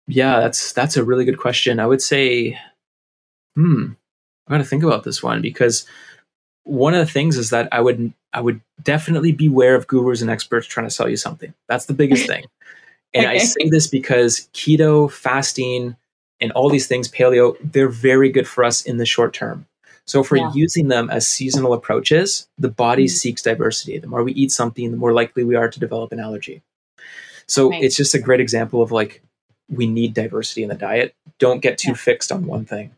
[0.07, 1.79] Yeah, that's that's a really good question.
[1.79, 2.59] I would say,
[3.55, 3.93] hmm,
[4.49, 5.87] I got to think about this one because
[6.65, 10.31] one of the things is that I would I would definitely beware of gurus and
[10.31, 11.53] experts trying to sell you something.
[11.69, 12.45] That's the biggest thing.
[13.13, 13.37] And okay.
[13.37, 15.97] I say this because keto, fasting,
[16.41, 19.67] and all these things, paleo, they're very good for us in the short term.
[20.07, 20.53] So if we're yeah.
[20.55, 23.15] using them as seasonal approaches, the body mm-hmm.
[23.15, 23.99] seeks diversity.
[23.99, 26.63] The more we eat something, the more likely we are to develop an allergy.
[27.47, 27.83] So right.
[27.83, 29.23] it's just a great example of like
[29.69, 31.15] we need diversity in the diet.
[31.39, 31.97] Don't get too yeah.
[31.97, 32.93] fixed on one thing.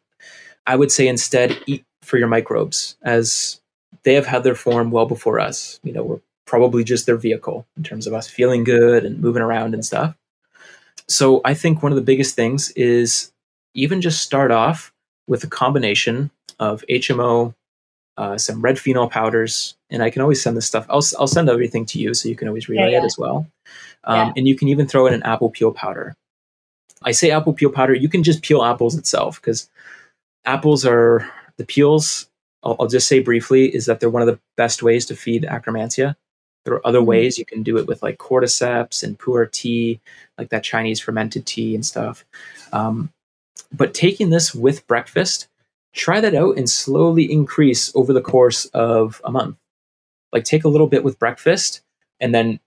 [0.66, 3.60] I would say instead eat for your microbes as
[4.04, 5.80] they have had their form well before us.
[5.82, 6.20] You know, we're
[6.52, 10.14] probably just their vehicle in terms of us feeling good and moving around and stuff.
[11.08, 13.32] So I think one of the biggest things is
[13.72, 14.92] even just start off
[15.26, 17.54] with a combination of HMO,
[18.18, 20.84] uh, some red phenol powders, and I can always send this stuff.
[20.90, 23.02] I'll, I'll send everything to you so you can always relay yeah, yeah.
[23.02, 23.46] it as well.
[24.04, 24.32] Um, yeah.
[24.36, 26.14] And you can even throw in an apple peel powder.
[27.02, 29.70] I say apple peel powder, you can just peel apples itself because
[30.44, 31.26] apples are
[31.56, 32.28] the peels
[32.62, 35.44] I'll, I'll just say briefly is that they're one of the best ways to feed
[35.44, 36.16] akkermansia.
[36.64, 37.08] There are other mm-hmm.
[37.08, 40.00] ways you can do it with like cordyceps and pu'er tea,
[40.38, 42.24] like that Chinese fermented tea and stuff.
[42.72, 43.12] Um,
[43.72, 45.48] but taking this with breakfast,
[45.92, 49.56] try that out and slowly increase over the course of a month.
[50.32, 51.82] Like take a little bit with breakfast
[52.20, 52.60] and then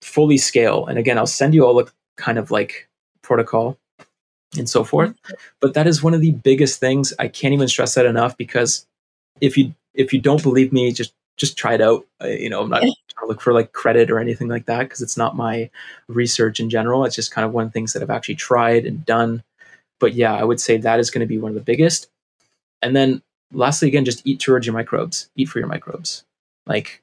[0.00, 0.86] fully scale.
[0.86, 1.86] And again, I'll send you all a
[2.16, 2.88] kind of like
[3.22, 3.78] protocol
[4.56, 5.10] and so forth.
[5.10, 5.34] Mm-hmm.
[5.60, 7.12] But that is one of the biggest things.
[7.18, 8.86] I can't even stress that enough because
[9.40, 12.06] if you if you don't believe me, just just try it out.
[12.22, 14.84] Uh, you know, I'm not trying to look for like credit or anything like that
[14.84, 15.70] because it's not my
[16.08, 17.04] research in general.
[17.04, 19.42] It's just kind of one of the things that I've actually tried and done.
[19.98, 22.08] But yeah, I would say that is going to be one of the biggest.
[22.82, 23.22] And then
[23.52, 25.30] lastly, again, just eat towards your microbes.
[25.36, 26.24] Eat for your microbes.
[26.66, 27.02] Like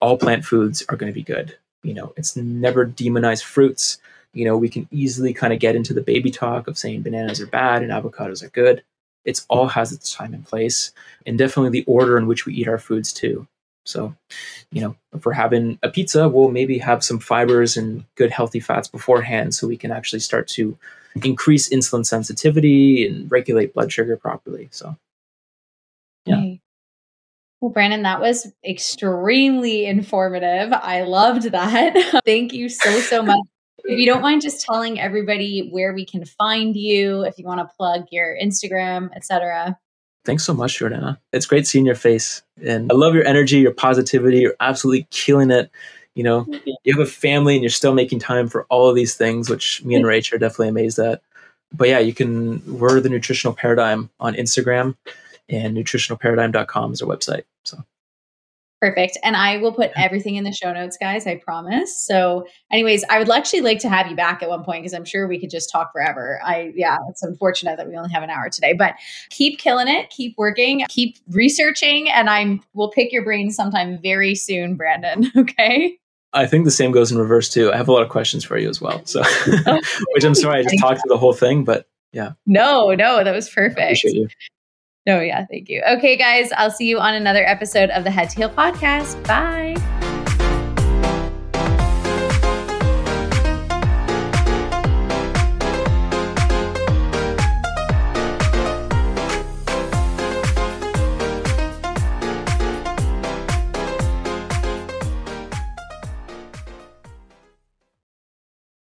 [0.00, 1.56] all plant foods are going to be good.
[1.82, 3.98] You know, it's never demonize fruits.
[4.32, 7.40] You know, we can easily kind of get into the baby talk of saying bananas
[7.40, 8.82] are bad and avocados are good.
[9.24, 10.92] It's all has its time and place,
[11.26, 13.46] and definitely the order in which we eat our foods too.
[13.86, 14.14] So,
[14.70, 18.60] you know, if we're having a pizza, we'll maybe have some fibers and good healthy
[18.60, 20.76] fats beforehand so we can actually start to
[21.24, 24.68] increase insulin sensitivity and regulate blood sugar properly.
[24.70, 24.96] So,
[26.26, 26.54] yeah.
[27.60, 30.72] Well, Brandon, that was extremely informative.
[30.72, 32.22] I loved that.
[32.24, 33.38] Thank you so, so much.
[33.84, 37.60] if you don't mind just telling everybody where we can find you, if you want
[37.60, 39.78] to plug your Instagram, etc.
[40.24, 41.18] Thanks so much, Jordana.
[41.32, 42.42] It's great seeing your face.
[42.62, 44.38] And I love your energy, your positivity.
[44.38, 45.70] You're absolutely killing it.
[46.14, 46.46] You know,
[46.84, 49.82] you have a family and you're still making time for all of these things, which
[49.84, 51.22] me and Rach are definitely amazed at.
[51.72, 54.96] But yeah, you can, we're the nutritional paradigm on Instagram
[55.48, 57.44] and nutritionalparadigm.com is our website.
[58.80, 59.18] Perfect.
[59.22, 61.26] And I will put everything in the show notes, guys.
[61.26, 62.00] I promise.
[62.00, 65.04] So, anyways, I would actually like to have you back at one point because I'm
[65.04, 66.40] sure we could just talk forever.
[66.42, 68.94] I, yeah, it's unfortunate that we only have an hour today, but
[69.28, 74.34] keep killing it, keep working, keep researching, and I'm, we'll pick your brain sometime very
[74.34, 75.30] soon, Brandon.
[75.40, 75.98] Okay.
[76.32, 77.72] I think the same goes in reverse too.
[77.72, 79.04] I have a lot of questions for you as well.
[79.04, 79.22] So,
[80.12, 82.32] which I'm sorry I just talked through the whole thing, but yeah.
[82.46, 84.04] No, no, that was perfect.
[85.06, 85.82] No, yeah, thank you.
[85.88, 89.26] Okay, guys, I'll see you on another episode of the Head to Heal podcast.
[89.26, 89.99] Bye.